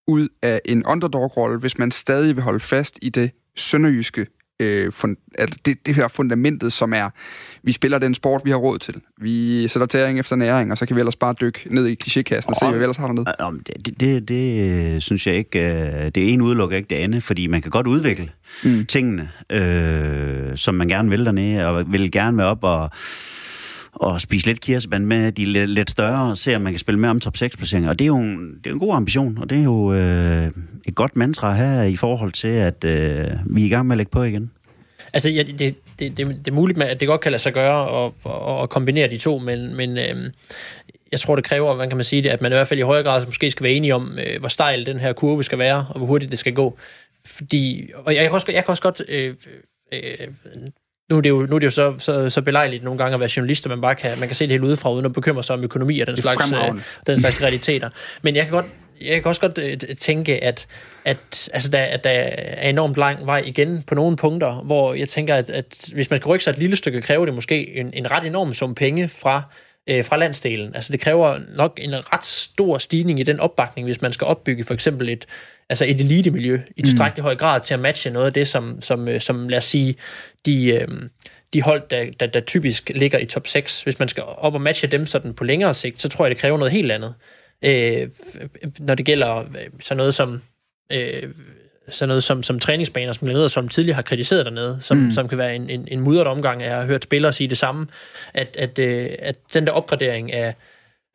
[0.07, 4.27] ud af en underdog-rolle, hvis man stadig vil holde fast i det sønderjyske
[4.61, 7.11] øh, fund, altså det, det her fundamentet, som er,
[7.63, 8.95] vi spiller den sport, vi har råd til.
[9.19, 12.49] Vi sætter tæring efter næring, og så kan vi ellers bare dykke ned i klichékassen
[12.49, 13.25] og se, hvad vi ellers har dernede.
[13.67, 17.47] Det, det, det, det synes jeg ikke, øh, det ene udelukker ikke det andet, fordi
[17.47, 18.31] man kan godt udvikle
[18.65, 18.87] mm.
[18.87, 22.91] tingene, øh, som man gerne vil dernede, og vil gerne være op og
[23.93, 27.01] og spise lidt kirsebær med de lidt, lidt større, og se om man kan spille
[27.01, 27.91] med om top 6 placeringer.
[27.91, 30.51] Og det er jo en, det er en god ambition, og det er jo øh,
[30.85, 33.97] et godt mantra her i forhold til, at øh, vi er i gang med at
[33.97, 34.51] lægge på igen.
[35.13, 38.05] Altså, ja, det, det, det, det er muligt, at det godt kan lade sig gøre
[38.05, 40.31] at, at, at kombinere de to, men, men øh,
[41.13, 42.83] jeg tror, det kræver, man kan man sige det, at man i hvert fald i
[42.83, 45.87] højere grad måske skal være enige om, øh, hvor stejl den her kurve skal være,
[45.91, 46.79] og hvor hurtigt det skal gå.
[47.27, 49.35] Fordi, og jeg kan også, jeg kan også godt øh,
[49.93, 50.29] øh,
[51.11, 53.21] nu er det jo, nu er det jo så, så, så belejligt nogle gange at
[53.21, 55.43] være journalist, at man bare kan, man kan se det helt udefra, uden at bekymre
[55.43, 57.91] sig om økonomi og den slags, øh, den slags realiteter.
[58.23, 58.67] Men jeg kan godt,
[59.01, 60.67] jeg kan også godt øh, tænke, at,
[61.05, 65.09] at, altså, der, at der er enormt lang vej igen på nogle punkter, hvor jeg
[65.09, 67.91] tænker, at, at hvis man skal rykke sig et lille stykke, kræver det måske en,
[67.93, 69.43] en ret enorm sum penge fra,
[69.87, 70.75] øh, fra landsdelen.
[70.75, 74.65] Altså det kræver nok en ret stor stigning i den opbakning, hvis man skal opbygge
[74.65, 75.27] for eksempel et,
[75.71, 77.25] altså et elitemiljø i tilstrækkelig mm.
[77.25, 79.97] høj grad til at matche noget af det, som, som, øh, som lad os sige,
[80.47, 80.67] de...
[80.67, 80.89] Øh,
[81.55, 83.83] de hold, der, der, der typisk ligger i top 6.
[83.83, 86.39] Hvis man skal op og matche dem sådan på længere sigt, så tror jeg, det
[86.39, 87.15] kræver noget helt andet.
[87.63, 88.09] Øh,
[88.79, 89.45] når det gælder øh,
[89.81, 90.43] sådan noget som
[90.93, 91.29] øh,
[91.91, 95.11] sådan noget som, som træningsbaner, som Glenn som tidligere har kritiseret dernede, som, mm.
[95.11, 96.63] som kan være en, en, en mudret omgang.
[96.63, 97.87] Jeg har hørt spillere sige det samme,
[98.35, 100.55] at, at, at den der opgradering af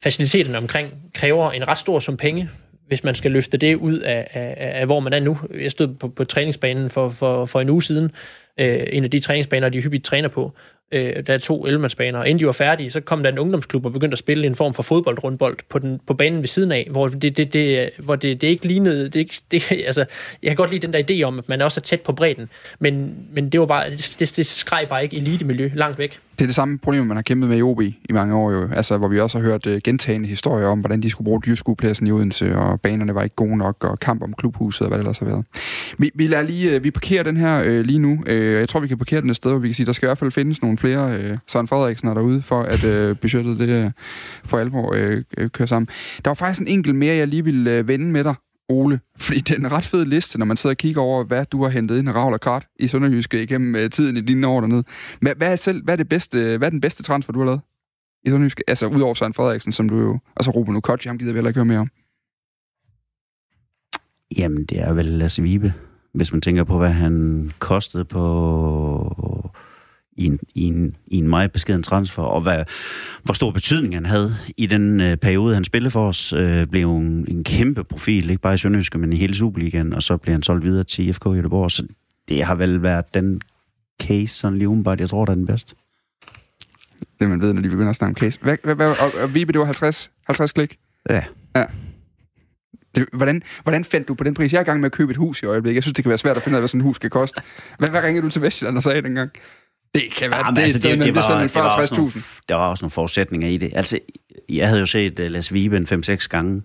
[0.04, 2.50] faciliteterne omkring kræver en ret stor sum penge,
[2.88, 5.38] hvis man skal løfte det ud af, af, af hvor man er nu.
[5.60, 8.12] Jeg stod på, på træningsbanen for, for, for en uge siden,
[8.60, 10.52] øh, en af de træningsbaner, de hyppigt træner på,
[10.92, 13.86] øh, der er to elmandsbaner, og inden de var færdige, så kom der en ungdomsklub
[13.86, 16.88] og begyndte at spille en form for fodboldrundbold på, den, på banen ved siden af,
[16.92, 20.06] hvor det, det, det, hvor det, det ikke lignede, det, ikke, det, altså,
[20.44, 22.50] jeg kan godt lide den der idé om, at man også er tæt på bredden,
[22.80, 26.42] men, men det var bare, det, det, det skreg bare ikke elitemiljø langt væk det
[26.42, 28.70] er det samme problem, man har kæmpet med i OB i mange år jo.
[28.72, 32.08] Altså, hvor vi også har hørt uh, gentagende historier om, hvordan de skulle bruge dyrskuepladsen
[32.08, 35.04] i Odense, og banerne var ikke gode nok, og kamp om klubhuset, og hvad det
[35.04, 35.46] ellers har været.
[35.98, 38.12] Vi, vi, lader lige, uh, vi parkerer den her uh, lige nu.
[38.28, 40.06] Uh, jeg tror, vi kan parkere den et sted, hvor vi kan sige, der skal
[40.06, 43.60] i hvert fald findes nogle flere uh, Søren Frederiksen er derude, for at uh, budgettet
[43.60, 43.92] det uh,
[44.44, 45.90] for alvor uh, kører sammen.
[46.26, 48.36] Der var faktisk en enkelt mere, jeg lige vil uh, vende med dig,
[48.70, 51.46] Ole, fordi det er en ret fed liste, når man sidder og kigger over, hvad
[51.46, 54.48] du har hentet ind af Ravl og Krat i Sønderjyske igennem øh, tiden i dine
[54.48, 54.84] år dernede.
[55.22, 57.40] Hvad, hvad, er selv, hvad, er det bedste, øh, hvad er den bedste transfer, du
[57.40, 57.62] har lavet
[58.24, 58.64] i Sønderjyske?
[58.68, 60.20] Altså, udover Søren Frederiksen, som du jo...
[60.38, 61.90] Altså, Ruben Ukotji, ham gider vi heller ikke høre mere om.
[64.38, 65.74] Jamen, det er vel Lasse Vibe,
[66.14, 69.52] hvis man tænker på, hvad han kostede på
[70.16, 72.64] i en, i en, i en meget beskeden transfer, og hvad,
[73.24, 76.96] hvor stor betydning han havde i den øh, periode, han spillede for os, øh, blev
[76.96, 80.34] en, en kæmpe profil, ikke bare i Sønderjyske, men i hele Superligaen, og så blev
[80.34, 81.88] han solgt videre til IFK Göteborg, så
[82.30, 83.42] det har vel været den
[84.02, 85.76] case, sådan lige umiddelbart, jeg tror, der er den bedste.
[87.20, 88.40] Det man ved, når de begynder at snakke om case.
[88.42, 90.78] Hvad, hvad, hvad, og, og Vibe, det var 50, 50 klik?
[91.10, 91.24] Ja.
[91.56, 91.66] Ja.
[92.96, 94.54] Det, hvordan, hvordan fandt du på den pris?
[94.54, 95.76] Jeg er i gang med at købe et hus i øjeblikket.
[95.76, 97.10] Jeg synes, det kan være svært at finde ud af, hvad sådan et hus skal
[97.10, 97.42] koste.
[97.78, 99.32] Hvad, hvad ringede du til Vestjylland og sagde dengang?
[99.96, 102.12] Det kan være, ja, det, altså, det, det, det, det, var, også nogle,
[102.50, 103.72] der var også nogle forudsætninger i det.
[103.74, 104.00] Altså,
[104.50, 106.62] jeg havde jo set uh, Las Vibe en 5-6 gange,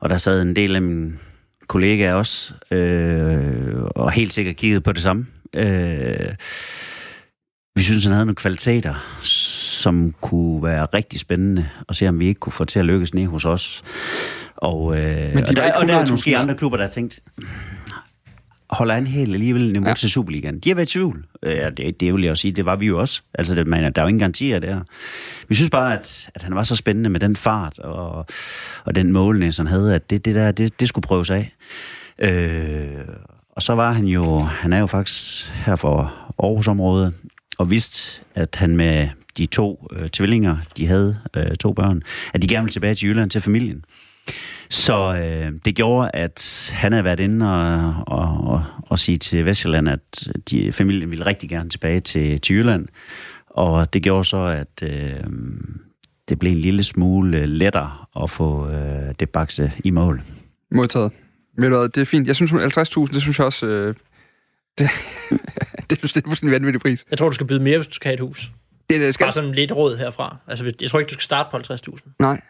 [0.00, 1.12] og der sad en del af mine
[1.66, 5.26] kollegaer også, øh, og helt sikkert kiggede på det samme.
[5.56, 6.32] Øh,
[7.76, 8.94] vi synes, han havde nogle kvaliteter,
[9.82, 13.14] som kunne være rigtig spændende, og se om vi ikke kunne få til at lykkes
[13.14, 13.82] ned hos os.
[14.56, 17.20] Og, øh, Men de og, der, og der er måske andre klubber, der har tænkt,
[18.72, 19.94] holder han helt alligevel niveau ja.
[19.94, 20.58] til Superligaen.
[20.58, 21.24] De har været i tvivl.
[21.42, 23.22] Ja, det, det vil jeg også sige, det var vi jo også.
[23.34, 24.80] Altså, det, man, der er jo ingen garantier der.
[25.48, 28.26] Vi synes bare, at, at han var så spændende med den fart og,
[28.84, 31.52] og den målning, han havde, at det, det der, det, det skulle prøves af.
[32.18, 32.88] Øh,
[33.56, 37.14] og så var han jo, han er jo faktisk her for Aarhusområdet,
[37.58, 42.02] og vidste, at han med de to øh, tvillinger, de havde øh, to børn,
[42.34, 43.84] at de gerne ville tilbage til Jylland til familien.
[44.70, 49.46] Så øh, det gjorde, at han havde været inde og, og, og, og sige til
[49.46, 52.88] Vestjylland, at de, familien ville rigtig gerne tilbage til, til Jylland.
[53.46, 55.24] Og det gjorde så, at øh,
[56.28, 60.22] det blev en lille smule lettere at få øh, det bakse i mål.
[60.70, 61.12] Modtaget.
[61.58, 62.26] Ved du hvad, det er fint.
[62.26, 63.66] Jeg synes, 50.000, det synes jeg også...
[63.66, 63.94] Øh,
[64.78, 64.90] det,
[65.90, 67.04] det, synes, det er en vanvittig pris.
[67.10, 68.52] Jeg tror, du skal byde mere, hvis du skal have et hus.
[68.90, 69.24] Det, det skal...
[69.24, 70.36] Bare sådan lidt råd herfra.
[70.46, 72.14] Altså, jeg tror ikke, du skal starte på 50.000.
[72.18, 72.40] Nej.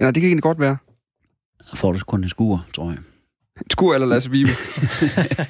[0.00, 0.76] Nej, det kan egentlig godt være
[1.74, 2.98] får du kun en skur, tror jeg.
[3.70, 4.50] Skur eller Lasse Vibe.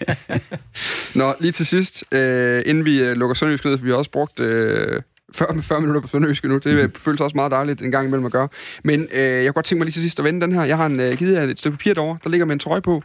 [1.18, 4.10] Nå, lige til sidst, øh, inden vi øh, lukker Sønderjysk ned, for vi har også
[4.10, 5.02] brugt øh,
[5.34, 6.58] 40, 40 minutter på Sønderjysk nu.
[6.58, 6.92] Det mm.
[6.96, 8.48] føles også meget dejligt en gang imellem at gøre.
[8.84, 10.64] Men øh, jeg kunne godt tænke mig lige til sidst at vende den her.
[10.64, 12.80] Jeg har en, øh, givet jer et stykke papir derovre, der ligger med en trøje
[12.80, 13.02] på.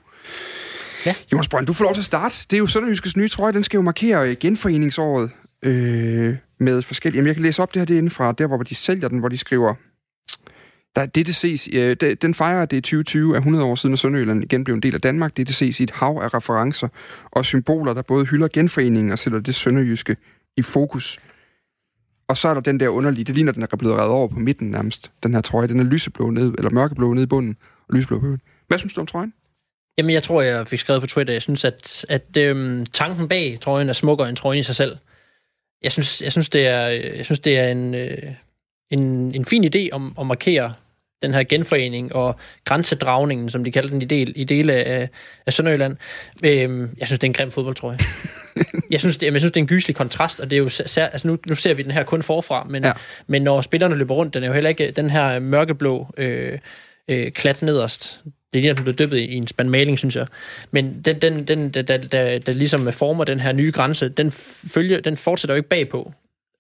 [1.05, 1.15] Ja.
[1.31, 2.35] Jonas Brønd, du får lov til at starte.
[2.49, 3.53] Det er jo Sønderjyskets nye trøje.
[3.53, 5.31] Den skal jo markere øh, genforeningsåret
[5.63, 7.17] øh, med forskellige...
[7.17, 9.19] Jamen, jeg kan læse op det her det er fra der, hvor de sælger den,
[9.19, 9.73] hvor de skriver
[10.95, 13.75] der, det, det ses, øh, det, den fejrer, at det er 2020 er 100 år
[13.75, 15.37] siden, at Sønderjylland igen blev en del af Danmark.
[15.37, 16.87] Det, det ses i et hav af referencer
[17.31, 20.17] og symboler, der både hylder genforeningen og sætter det sønderjyske
[20.57, 21.19] i fokus.
[22.27, 24.39] Og så er der den der underlige, det ligner, den er blevet reddet over på
[24.39, 25.67] midten nærmest, den her trøje.
[25.67, 28.37] Den er lyseblå ned, eller mørkeblå ned i bunden, og lyseblå på
[28.67, 29.33] Hvad synes du om trøjen?
[29.97, 33.57] Jamen, jeg tror, jeg fik skrevet på Twitter, jeg synes, at, at øhm, tanken bag
[33.61, 34.97] trøjen er smukkere end trøjen i sig selv.
[35.81, 38.17] Jeg synes, jeg synes, det, er, øh, jeg synes det er en, øh,
[38.89, 40.73] en, en fin idé om at markere
[41.23, 42.35] den her genforening og
[42.65, 45.09] grænsedragningen, som de kalder den i, del, i dele af,
[45.45, 45.97] af Sønderjylland.
[46.45, 47.97] Øhm, jeg synes, det er en grim fodboldtrøje.
[48.91, 51.05] jeg, synes, det, jeg synes, det er en gyselig kontrast, og det er jo sær,
[51.05, 52.91] altså nu, nu ser vi den her kun forfra, men, ja.
[53.27, 56.59] men når spillerne løber rundt, den er jo heller ikke den her mørkeblå øh,
[57.07, 58.19] øh, klat nederst.
[58.53, 60.27] det ligner, den blev dyppet i en spand maling, synes jeg.
[60.71, 64.31] Men den, den, den der, der, der, der ligesom former den her nye grænse, den,
[64.73, 66.13] følger, den fortsætter jo ikke bagpå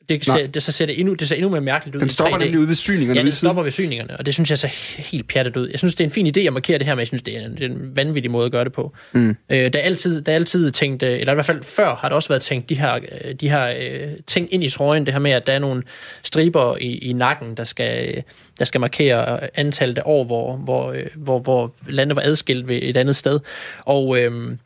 [0.09, 2.37] det, ser, det, så ser det, endnu, det ser endnu mere mærkeligt ud Den stopper
[2.37, 3.19] nemlig ude ved syningerne.
[3.19, 5.69] Ja, den stopper ved syningerne, og det synes jeg så helt pjattet ud.
[5.69, 7.37] Jeg synes, det er en fin idé at markere det her, men jeg synes, det
[7.37, 8.93] er en, det er en vanvittig måde at gøre det på.
[9.13, 9.29] Mm.
[9.49, 12.09] Øh, der, er altid, der er altid tænkt, øh, eller i hvert fald før har
[12.09, 15.13] der også været tænkt de her, øh, de her øh, ting ind i trøjen, det
[15.13, 15.83] her med, at der er nogle
[16.23, 18.23] striber i, i nakken, der skal,
[18.59, 22.97] der skal markere antallet af år, hvor, hvor, hvor, hvor landet var adskilt ved et
[22.97, 23.39] andet sted.
[23.79, 24.19] Og...
[24.19, 24.57] Øh,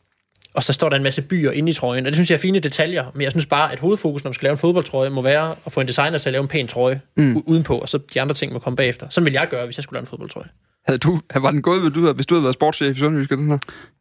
[0.54, 2.40] og så står der en masse byer inde i trøjen, og det synes jeg er
[2.40, 5.22] fine detaljer, men jeg synes bare, at hovedfokus, når man skal lave en fodboldtrøje, må
[5.22, 7.36] være at få en designer til at lave en pæn trøje mm.
[7.36, 9.06] udenpå, og så de andre ting må komme bagefter.
[9.10, 10.48] Sådan vil jeg gøre, hvis jeg skulle lave en fodboldtrøje.
[10.86, 13.58] Havde du, var den gået, du, hvis du havde været sportschef i Sønderjysk, den her?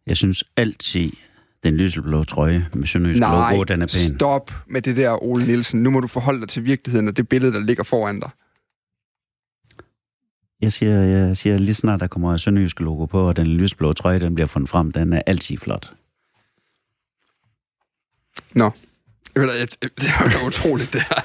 [0.08, 1.12] Jeg synes altid,
[1.64, 4.16] den lyseblå trøje med Sønderjysk Nej, logo, den er pæn.
[4.18, 5.84] stop med det der, Ole Nielsen.
[5.84, 8.30] Nu må du forholde dig til virkeligheden og det billede, der ligger foran dig.
[10.62, 14.20] Jeg siger, jeg siger lige snart, der kommer Sønderjysk logo på, og den lysblå trøje,
[14.20, 15.94] den bliver fundet frem, den er altid flot.
[18.54, 18.72] Nå.
[19.36, 21.22] Det var utroligt, det her.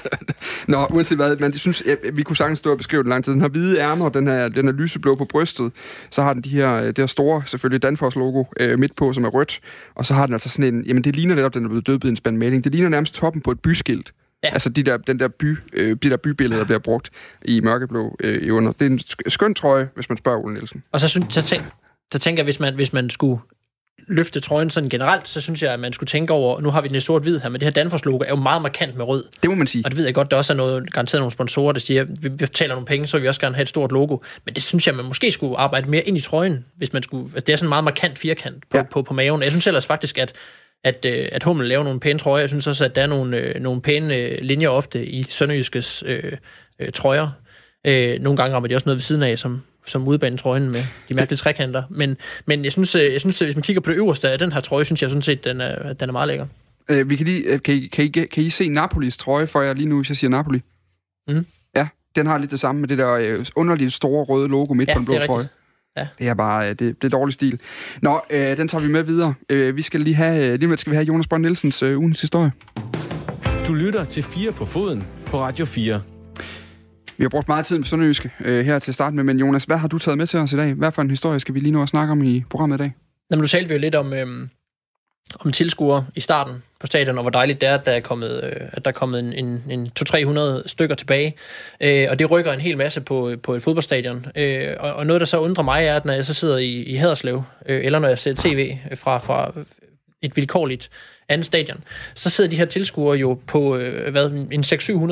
[0.67, 3.33] Nå, uanset hvad, men de synes, vi kunne sagtens stå og beskrive den lang tid.
[3.33, 5.71] Den har hvide ærmer, den er, den er lyseblå på brystet.
[6.09, 9.29] Så har den de her, det her store, selvfølgelig Danfoss-logo øh, midt på, som er
[9.29, 9.59] rødt.
[9.95, 12.07] Og så har den altså sådan en, jamen det ligner netop, den er blevet i
[12.07, 12.63] en spand maling.
[12.63, 14.13] Det ligner nærmest toppen på et byskilt.
[14.43, 14.49] Ja.
[14.49, 17.09] Altså de der, den der by, øh, de der bybilleder, der bliver brugt
[17.45, 18.71] i mørkeblå øh, i under.
[18.71, 20.83] Det er en skøn trøje, hvis man spørger Ole Nielsen.
[20.91, 21.63] Og så, synes, så, tænk,
[22.11, 23.39] så tænker jeg, hvis man, hvis man skulle
[24.07, 26.87] løfte trøjen sådan generelt, så synes jeg, at man skulle tænke over, nu har vi
[26.87, 29.23] den i sort-hvid her, men det her Danfoss-logo er jo meget markant med rød.
[29.41, 29.85] Det må man sige.
[29.85, 32.07] Og det ved jeg godt, der også er noget, garanteret nogle sponsorer, der siger, at
[32.21, 34.17] vi betaler nogle penge, så vil vi også gerne have et stort logo.
[34.45, 37.29] Men det synes jeg, man måske skulle arbejde mere ind i trøjen, hvis man skulle,
[37.35, 38.83] at det er sådan en meget markant firkant på, ja.
[38.83, 39.43] på, på, på maven.
[39.43, 40.33] Jeg synes ellers faktisk, at
[40.83, 42.41] at, øh, at Hummel laver nogle pæne trøjer.
[42.41, 46.03] Jeg synes også, at der er nogle, øh, nogle pæne øh, linjer ofte i Sønderjyskes
[46.07, 46.31] øh,
[46.79, 47.29] øh, trøjer.
[47.87, 50.83] Øh, nogle gange rammer de også noget ved siden af, som, som udbane trøjen med
[51.09, 51.83] de mærkelige trekanter.
[51.89, 54.51] Men, men jeg, synes, øh, jeg synes, hvis man kigger på det øverste af den
[54.51, 56.45] her trøje, synes jeg sådan set, den er, den er meget lækker.
[56.89, 59.61] Øh, vi kan, lige, øh, kan, I, kan, I, kan I se Napolis trøje for
[59.61, 60.61] jer lige nu, hvis jeg siger Napoli?
[61.27, 61.45] Mm.
[61.75, 64.89] Ja, den har lidt det samme med det der øh, underligt store røde logo midt
[64.89, 65.47] ja, på den blå trøje.
[65.97, 66.07] Ja.
[66.19, 67.59] Det er bare det, det er dårlig stil.
[68.01, 69.33] Nå, øh, den tager vi med videre.
[69.49, 72.21] Øh, vi skal lige have, lige med skal vi have Jonas Brønd Nielsens øh, ugens
[72.21, 72.51] historie.
[73.67, 76.01] Du lytter til 4 på foden på Radio 4.
[77.17, 79.63] Vi har brugt meget tid med Sønderjyske øh, her til at starte med, men Jonas,
[79.63, 80.73] hvad har du taget med til os i dag?
[80.73, 82.93] Hvad for en historie skal vi lige nu at snakke om i programmet i dag?
[83.31, 84.27] Jamen, du talte vi jo lidt om, øh,
[85.39, 88.43] om tilskuere i starten på stadion, og hvor dejligt det er, at der er kommet,
[88.43, 91.35] øh, at der er kommet en, en, en 200-300 stykker tilbage.
[91.81, 94.25] Øh, og det rykker en hel masse på, på et fodboldstadion.
[94.35, 96.83] Øh, og, og noget, der så undrer mig, er, at når jeg så sidder i,
[96.83, 99.53] i Haderslev, øh, eller når jeg ser tv fra, fra
[100.21, 100.89] et vilkårligt
[101.29, 104.63] andet stadion, så sidder de her tilskuere jo på øh, hvad, en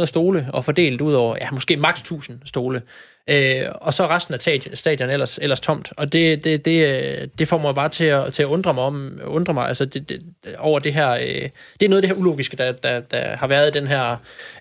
[0.01, 2.81] 600-700 stole og fordelt ud over, ja, måske maks 1000 stole.
[3.27, 5.93] Øh, og så resten af stadion, stadion ellers, ellers tomt.
[5.97, 8.83] Og det, det, det, øh, det får mig bare til at, til at undre mig
[8.83, 10.21] om, undre mig altså det, det,
[10.57, 11.11] over det her.
[11.11, 11.49] Øh,
[11.79, 14.15] det er noget af det her ulogiske, der, der, der har været i den her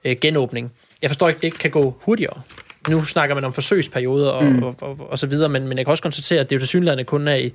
[0.05, 0.73] øh, genåbning.
[1.03, 2.43] Jeg forstår ikke, det ikke kan gå hurtigere.
[2.89, 4.63] Nu snakker man om forsøgsperioder og, mm.
[4.63, 6.61] og, og, og så videre, men, men jeg kan også konstatere, at det er jo
[6.61, 7.53] til synligheden kun er i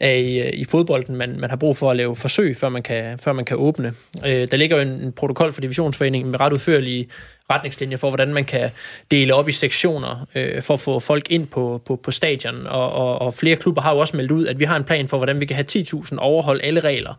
[0.00, 3.18] er i, i fodbolden, man, man har brug for at lave forsøg, før man kan,
[3.18, 3.94] før man kan åbne.
[4.26, 7.08] Øh, der ligger jo en, en protokol for divisionsforeningen med ret udførlige
[7.50, 8.70] retningslinjer for, hvordan man kan
[9.10, 12.66] dele op i sektioner øh, for at få folk ind på, på, på stadion.
[12.66, 15.08] Og, og, og flere klubber har jo også meldt ud, at vi har en plan
[15.08, 17.14] for, hvordan vi kan have 10.000 overholde alle regler.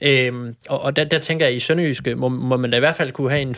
[0.00, 0.32] Øh,
[0.68, 2.96] og og der, der tænker jeg, at i Sønderjyske må, må man da i hvert
[2.96, 3.54] fald kunne have en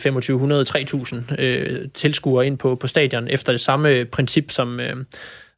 [1.37, 4.79] 2500-3000 øh, tilskuere ind på, på stadion, efter det samme princip, som...
[4.79, 4.95] Øh,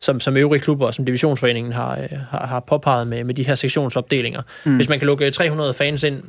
[0.01, 3.55] som, som øvrige klubber, som divisionsforeningen har, øh, har, har påpeget med, med de her
[3.55, 4.41] sektionsopdelinger.
[4.65, 4.76] Mm.
[4.76, 6.24] Hvis man kan lukke 300 fans ind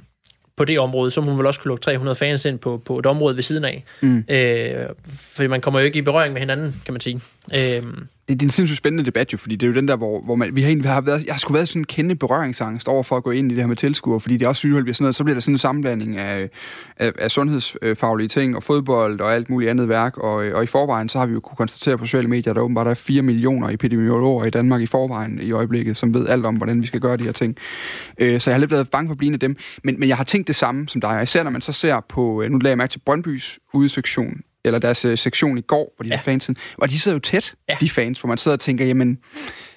[0.59, 3.07] på det område, så man vel også kunne lukke 300 fans ind på, på et
[3.07, 3.85] område ved siden af.
[4.01, 4.25] Mm.
[4.29, 7.21] Øh, fordi man kommer jo ikke i berøring med hinanden, kan man sige.
[7.55, 7.83] Øh,
[8.29, 10.21] det, det er en sindssygt spændende debat jo, fordi det er jo den der, hvor,
[10.21, 12.89] hvor man, vi har, egentlig, har været, jeg har sgu været sådan en kende berøringsangst
[12.89, 14.85] over for at gå ind i det her med tilskuer, fordi det er også sygehold,
[14.85, 16.51] bliver sådan noget, så bliver der sådan en sammenblanding af,
[16.97, 21.09] af, af sundhedsfaglige ting og fodbold og alt muligt andet værk, og, og i forvejen,
[21.09, 23.69] så har vi jo kunne konstatere på sociale medier, at der åbenbart er 4 millioner
[23.69, 27.17] epidemiologer i Danmark i forvejen i øjeblikket, som ved alt om, hvordan vi skal gøre
[27.17, 27.57] de her ting.
[28.19, 30.09] Øh, så jeg har lidt været bange for at blive en af dem, men, men
[30.09, 32.59] jeg har tænkt det samme som dig, især når man så ser på, øh, nu
[32.59, 36.17] lader jeg mærke til Brøndbys udsektion eller deres øh, sektion i går, hvor de ja.
[36.17, 37.77] har fansen, og de sidder jo tæt, ja.
[37.81, 39.19] de fans, hvor man sidder og tænker, jamen,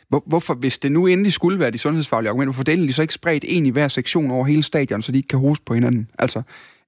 [0.09, 3.01] hvor, hvorfor, hvis det nu endelig skulle være de sundhedsfaglige argumenter, hvorfor delen de så
[3.01, 5.73] ikke spredt en i hver sektion over hele stadion, så de ikke kan hoste på
[5.73, 6.09] hinanden?
[6.19, 6.41] Altså,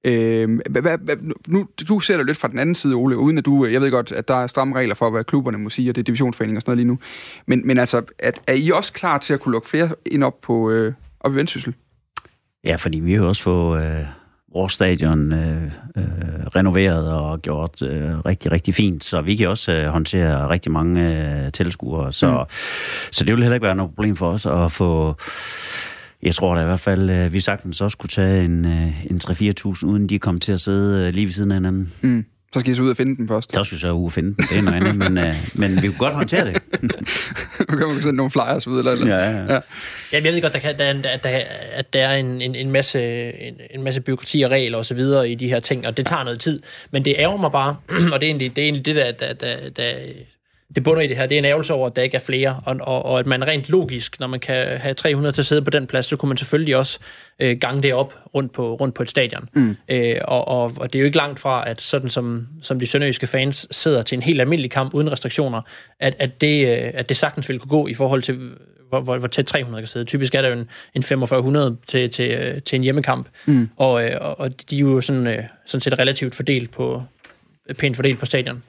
[0.06, 1.16] Øh, hvad, hvad,
[1.48, 3.90] nu, du ser det lidt fra den anden side, Ole, uden at du, jeg ved
[3.90, 6.58] godt, at der er stramme regler for, hvad klubberne må sige, og det er divisionsforeninger
[6.58, 6.98] og sådan noget lige nu.
[7.46, 10.40] Men, men altså, at, er I også klar til at kunne lukke flere ind op
[10.40, 11.74] på øh, op i Vendsyssel?
[12.64, 14.06] Ja, fordi vi har også fået øh,
[14.54, 15.62] vores stadion øh,
[15.96, 16.02] øh,
[16.56, 21.18] renoveret og gjort øh, rigtig, rigtig fint, så vi kan også øh, håndtere rigtig mange
[21.44, 22.54] øh, tilskuere, så, mm.
[23.12, 25.16] så det vil heller ikke være noget problem for os at få
[26.22, 28.64] jeg tror da i hvert fald, at vi sagtens også kunne tage en,
[29.10, 31.92] en 3-4.000, uden de kom til at sidde lige ved siden af hinanden.
[32.02, 32.24] Mm.
[32.54, 33.52] Så skal I så ud og finde den først.
[33.52, 35.82] Så skal vi så ud og finde den, det er noget andet, men, uh, men
[35.82, 36.62] vi kunne godt håndtere det.
[37.70, 39.54] nu kan man sende nogle flyers ud, eller eller ja, ja.
[39.54, 39.60] ja.
[40.12, 41.42] Jamen, jeg ved godt, der kan, der, at, der,
[41.72, 43.00] at der er en, en, en, masse,
[43.40, 46.06] en, en masse byråkrati og regler og så videre i de her ting, og det
[46.06, 46.60] tager noget tid.
[46.90, 47.76] Men det ærger mig bare,
[48.12, 49.92] og det er egentlig det, er egentlig det der, der, der, der
[50.74, 52.60] det bunder i det her, det er en ærgelse over, at der ikke er flere,
[52.64, 55.62] og, og, og at man rent logisk, når man kan have 300 til at sidde
[55.62, 56.98] på den plads, så kunne man selvfølgelig også
[57.40, 59.48] øh, gange det op rundt på, rundt på et stadion.
[59.52, 59.76] Mm.
[59.88, 62.86] Øh, og, og, og det er jo ikke langt fra, at sådan som, som de
[62.86, 65.60] sønderjyske fans sidder til en helt almindelig kamp uden restriktioner,
[66.00, 68.50] at, at, det, øh, at det sagtens vil kunne gå i forhold til,
[68.88, 70.04] hvor, hvor, hvor tæt 300 kan sidde.
[70.04, 73.68] Typisk er der jo en, en 4500 til, til, øh, til en hjemmekamp, mm.
[73.76, 77.02] og, øh, og de er jo sådan, sådan set relativt fordelt på,
[77.78, 78.62] pænt fordelt på stadion.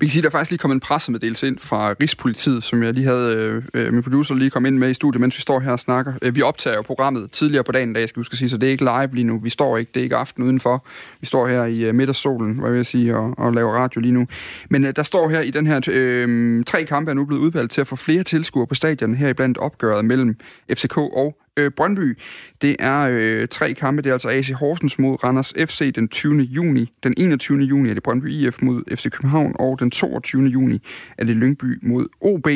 [0.00, 2.94] Vi kan sige, at der faktisk lige kom en pressemeddelelse ind fra Rigspolitiet, som jeg
[2.94, 5.60] lige havde, øh, øh, min producer lige kom ind med i studiet, mens vi står
[5.60, 6.12] her og snakker.
[6.22, 8.56] Øh, vi optager jo programmet tidligere på dagen i dag, skal vi skal sige, så
[8.56, 9.38] det er ikke live lige nu.
[9.38, 10.86] Vi står ikke, det er ikke aften udenfor.
[11.20, 14.12] Vi står her i øh, middagssolen, hvad vil jeg sige, og, og laver radio lige
[14.12, 14.26] nu.
[14.70, 17.72] Men øh, der står her i den her, øh, tre kampe er nu blevet udvalgt
[17.72, 20.36] til at få flere tilskuere på stadion, her i blandt opgøret mellem
[20.70, 22.18] FCK og øh, Brøndby.
[22.62, 24.02] Det er øh, tre kampe.
[24.02, 26.40] Det er altså AC Horsens mod Randers FC den 20.
[26.42, 26.92] juni.
[27.02, 27.58] Den 21.
[27.58, 30.44] juni er det Brøndby IF mod FC København, og den 22.
[30.44, 30.82] juni
[31.18, 32.48] er det Lyngby mod OB.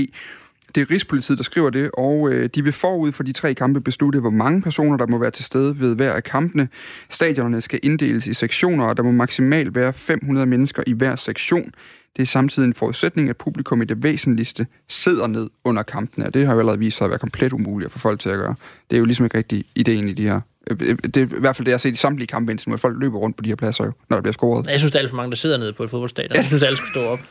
[0.75, 3.81] Det er Rigspolitiet, der skriver det, og øh, de vil forud for de tre kampe
[3.81, 6.69] beslutte, hvor mange personer, der må være til stede ved hver af kampene.
[7.11, 11.73] Stadionerne skal inddeles i sektioner, og der må maksimalt være 500 mennesker i hver sektion.
[12.17, 16.35] Det er samtidig en forudsætning, at publikum i det væsentligste sidder ned under kampene, og
[16.35, 18.55] det har jo allerede vist sig at være komplet umuligt for folk til at gøre.
[18.91, 20.41] Det er jo ligesom ikke rigtig ideen i de her
[20.71, 22.97] det er i hvert fald det, jeg har set i samtlige kampe indtil nu, folk
[23.01, 24.67] løber rundt på de her pladser jo, når der bliver scoret.
[24.67, 26.37] Jeg synes, der er alt for mange, der sidder nede på et fodboldstadion.
[26.37, 27.19] Jeg synes, alle skal stå op.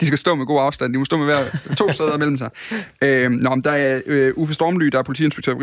[0.00, 0.92] De skal stå med god afstand.
[0.92, 1.44] De må stå med hver
[1.76, 2.50] to sæder mellem sig.
[3.02, 5.60] Øh, nå, der er øh, Uffe Stormly, der er politiinspektør på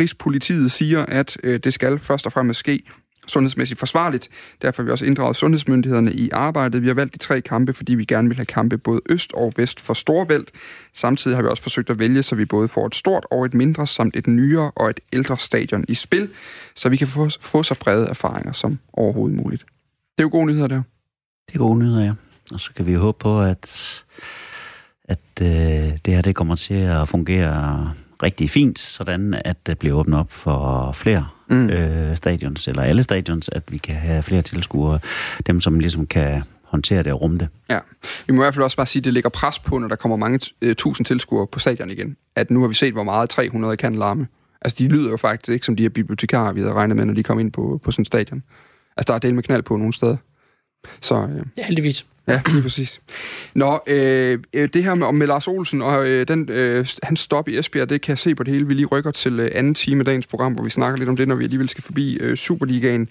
[0.00, 2.82] Rigspolitiet, siger, at øh, det skal først og fremmest ske
[3.28, 4.28] sundhedsmæssigt forsvarligt.
[4.62, 6.82] Derfor har vi også inddraget sundhedsmyndighederne i arbejdet.
[6.82, 9.52] Vi har valgt de tre kampe, fordi vi gerne vil have kampe både øst og
[9.56, 10.50] vest for Storvælt.
[10.94, 13.54] Samtidig har vi også forsøgt at vælge, så vi både får et stort og et
[13.54, 16.28] mindre, samt et nyere og et ældre stadion i spil,
[16.74, 19.62] så vi kan få, få så brede erfaringer som overhovedet muligt.
[19.62, 20.82] Det er jo gode nyheder, der.
[21.48, 22.12] Det er gode nyheder, ja.
[22.52, 24.04] Og så kan vi håbe på, at,
[25.04, 25.48] at øh,
[26.04, 30.32] det her det kommer til at fungere rigtig fint, sådan at det bliver åbnet op
[30.32, 31.70] for flere mm.
[31.70, 34.98] øh, stadions, eller alle stadions, at vi kan have flere tilskuere,
[35.46, 37.48] dem som ligesom kan håndtere det og rumme det.
[37.70, 37.78] Ja,
[38.26, 39.96] vi må i hvert fald også bare sige, at det ligger pres på, når der
[39.96, 42.16] kommer mange uh, tusind tilskuere på stadion igen.
[42.36, 44.26] At nu har vi set, hvor meget 300 kan larme.
[44.62, 47.14] Altså, de lyder jo faktisk ikke som de her bibliotekarer, vi havde regnet med, når
[47.14, 48.42] de kom ind på, på sådan en stadion.
[48.96, 50.16] Altså, der er del med knald på nogle steder.
[51.00, 52.06] Så, øh, ja, heldigvis.
[52.28, 53.00] Ja, lige præcis.
[53.54, 57.48] Nå, øh, øh det her med, med Lars Olsen og øh, den, øh, hans stop
[57.48, 58.66] i Esbjerg, det kan jeg se på det hele.
[58.66, 61.16] Vi lige rykker til øh, anden time af dagens program, hvor vi snakker lidt om
[61.16, 63.08] det, når vi alligevel skal forbi øh, Superligaen.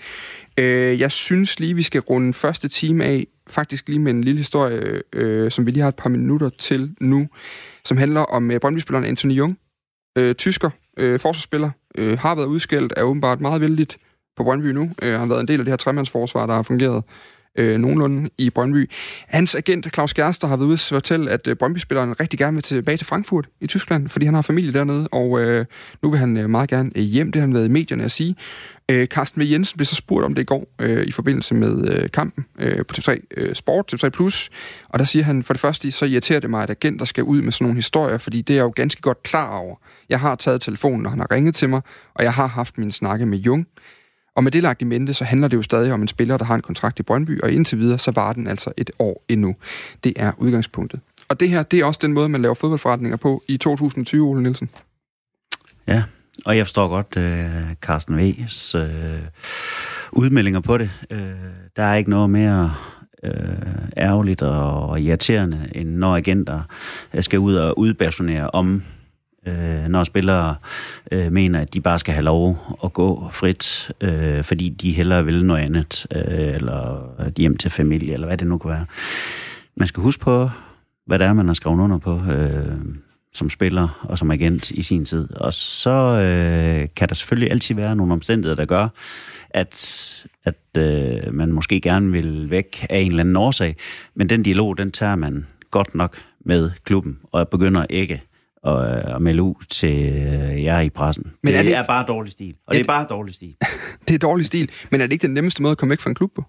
[0.57, 4.37] Øh, jeg synes lige, vi skal runde første time af, faktisk lige med en lille
[4.37, 7.27] historie, øh, som vi lige har et par minutter til nu,
[7.85, 9.57] som handler om øh, Brøndby-spilleren Anthony Jung.
[10.17, 13.97] Øh, tysker, øh, forsvarsspiller, øh, har været udskældt, er åbenbart meget vældigt
[14.37, 14.91] på Brøndby nu.
[15.01, 17.03] Øh, har været en del af det her tremandsforsvar, der har fungeret
[17.57, 18.91] øh, nogenlunde i Brøndby.
[19.27, 22.63] Hans agent, Claus Gerster, har været ude at fortælle, at øh, Brøndby-spilleren rigtig gerne vil
[22.63, 25.65] tilbage til Frankfurt i Tyskland, fordi han har familie dernede, og øh,
[26.03, 27.31] nu vil han øh, meget gerne øh, hjem.
[27.31, 28.35] Det har han været i medierne at sige.
[28.91, 29.45] Øh, Carsten V.
[29.51, 32.85] Jensen blev så spurgt om det i går øh, i forbindelse med øh, kampen øh,
[32.85, 34.49] på TV3 øh, Sport, TV3 Plus,
[34.89, 37.41] og der siger han, for det første, så irriterer det mig, at agenter skal ud
[37.41, 39.75] med sådan nogle historier, fordi det er jeg jo ganske godt klar over.
[40.09, 41.81] Jeg har taget telefonen, når han har ringet til mig,
[42.13, 43.67] og jeg har haft min snakke med Jung.
[44.37, 46.45] Og med det lagt i mente, så handler det jo stadig om en spiller, der
[46.45, 49.55] har en kontrakt i Brøndby, og indtil videre, så var den altså et år endnu.
[50.03, 50.99] Det er udgangspunktet.
[51.29, 54.43] Og det her, det er også den måde, man laver fodboldforretninger på i 2020, Ole
[54.43, 54.69] Nielsen.
[55.87, 56.03] Ja,
[56.45, 59.19] og jeg forstår godt uh, Carsten V's uh, øh,
[60.11, 60.89] udmeldinger på det.
[61.11, 61.17] Uh,
[61.75, 62.73] der er ikke noget mere
[63.23, 63.31] uh,
[63.97, 66.61] ærgerligt og irriterende, end når agenter
[67.21, 68.83] skal ud og udpersonere om
[69.47, 70.55] øh, når spillere
[71.11, 75.25] øh, mener, at de bare skal have lov at gå frit, øh, fordi de hellere
[75.25, 78.85] vil noget andet, øh, eller hjem til familie, eller hvad det nu kan være.
[79.75, 80.49] Man skal huske på,
[81.05, 82.77] hvad det er, man har skrevet under på øh,
[83.33, 85.33] som spiller og som agent i sin tid.
[85.35, 88.87] Og så øh, kan der selvfølgelig altid være nogle omstændigheder, der gør,
[89.49, 93.75] at, at øh, man måske gerne vil væk af en eller anden årsag.
[94.15, 98.23] Men den dialog, den tager man godt nok med klubben, og begynder ikke
[98.63, 101.33] at, at melde ud til øh, jer i pressen.
[101.43, 102.55] Men det, er, det er bare dårlig stil.
[102.65, 103.55] Og det er bare dårlig stil.
[104.07, 106.09] det er dårlig stil, men er det ikke den nemmeste måde at komme væk fra
[106.09, 106.43] en klub på?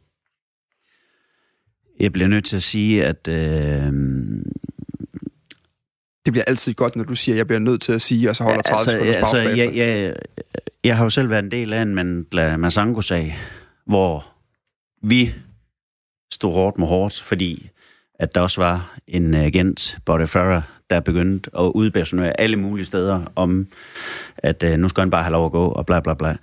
[2.01, 3.93] jeg bliver nødt til at sige, at øh,
[6.27, 8.37] Det bliver altid godt, når du siger, at jeg bliver nødt til at sige, og
[8.37, 10.15] så holder 30 altså, sekunders altså, jeg, jeg,
[10.85, 13.39] jeg har jo selv været en del af en Mandla Masango-sag,
[13.87, 14.27] hvor
[15.03, 15.35] vi
[16.33, 17.71] stod hårdt med hårdt, fordi
[18.15, 23.33] at der også var en agent, Bobby Farah, der begyndte at udpersonere alle mulige steder
[23.37, 23.67] om,
[24.39, 26.37] at øh, nu skal han bare have lov at gå, og bla bla bla.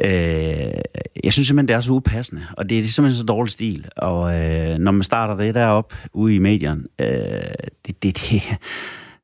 [0.00, 0.80] Øh,
[1.24, 3.88] jeg synes simpelthen, det er så upassende, og det er simpelthen så dårlig stil.
[3.96, 7.08] Og øh, når man starter det derop ude i medierne, øh,
[7.86, 8.42] det, det, det,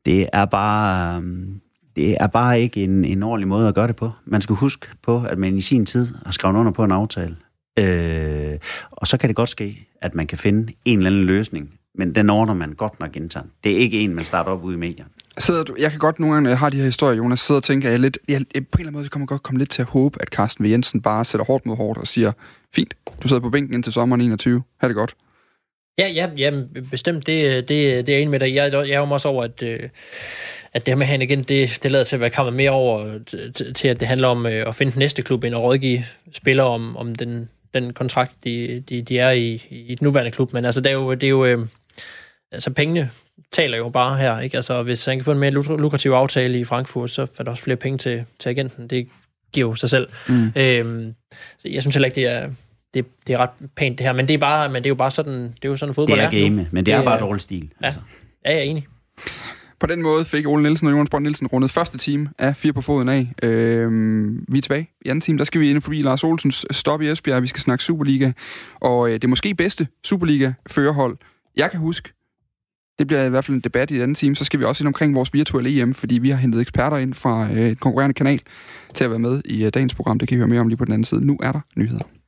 [0.07, 1.23] det er bare...
[1.23, 1.49] Øh,
[1.97, 4.11] det er bare ikke en, en ordentlig måde at gøre det på.
[4.25, 7.37] Man skal huske på, at man i sin tid har skrevet under på en aftale.
[7.79, 8.59] Øh,
[8.91, 12.15] og så kan det godt ske, at man kan finde en eller anden løsning, men
[12.15, 13.51] den ordner man godt nok internt.
[13.65, 15.11] Det er ikke en, man starter op ude i medierne.
[15.39, 17.59] Sidder du, jeg kan godt nogle gange, når jeg har de her historier, Jonas, sidder
[17.59, 19.71] og tænker, at jeg, lidt, jeg, på en eller anden måde kommer godt komme lidt
[19.71, 20.69] til at håbe, at Carsten V.
[20.69, 22.33] Jensen bare sætter hårdt mod hårdt og siger,
[22.75, 25.15] fint, du sidder på bænken indtil sommeren 21, ha' det godt.
[25.99, 26.51] Ja, ja, ja
[26.91, 27.27] bestemt.
[27.27, 28.55] Det, det, det er jeg enig med dig.
[28.55, 29.89] Jeg, jeg er jo også over, at, øh,
[30.73, 33.19] at det her med han igen, det, det lader til at være kommet mere over
[33.75, 36.67] til, at det handler om øh, at finde den næste klub ind og rådgive spillere
[36.67, 40.53] om, om den, den kontrakt, de, de, de er i, i den nuværende klub.
[40.53, 41.67] Men altså, det er jo, det er jo øh,
[42.53, 43.11] altså pengene
[43.53, 44.57] taler jo bare her, ikke?
[44.57, 47.63] Altså, hvis han kan få en mere lukrativ aftale i Frankfurt, så er der også
[47.63, 48.89] flere penge til, til agenten.
[48.89, 49.09] Det
[49.53, 50.09] giver jo sig selv.
[50.29, 50.53] Mm.
[50.57, 51.15] Øhm,
[51.59, 52.51] så jeg synes heller ikke, det er,
[52.95, 54.95] det, det er ret pænt det her, men det er, bare, men det er jo
[54.95, 56.67] bare sådan, det er jo sådan fodbold Det er game, nu.
[56.71, 57.71] men det, det er bare dårlig stil.
[57.81, 58.01] Ja, Altså.
[58.45, 58.87] ja jeg er enig.
[59.81, 62.73] På den måde fik Ole Nielsen og Jonas Brønd Nielsen rundet første time af Fire
[62.73, 63.33] på foden af.
[63.43, 65.39] Øhm, vi er tilbage i anden time.
[65.39, 67.43] Der skal vi ind forbi Lars Olsens stop i Esbjerg.
[67.43, 68.33] Vi skal snakke Superliga.
[68.81, 71.17] Og øh, det er måske bedste Superliga-førerhold,
[71.57, 72.13] jeg kan huske.
[73.03, 74.37] Det bliver i hvert fald en debat i den anden time.
[74.37, 77.15] Så skal vi også ind omkring vores virtuelle EM, fordi vi har hentet eksperter ind
[77.15, 78.41] fra øh, et konkurrerende kanal
[78.95, 80.19] til at være med i øh, dagens program.
[80.19, 81.27] Det kan vi høre mere om lige på den anden side.
[81.27, 82.22] Nu er der nyheder.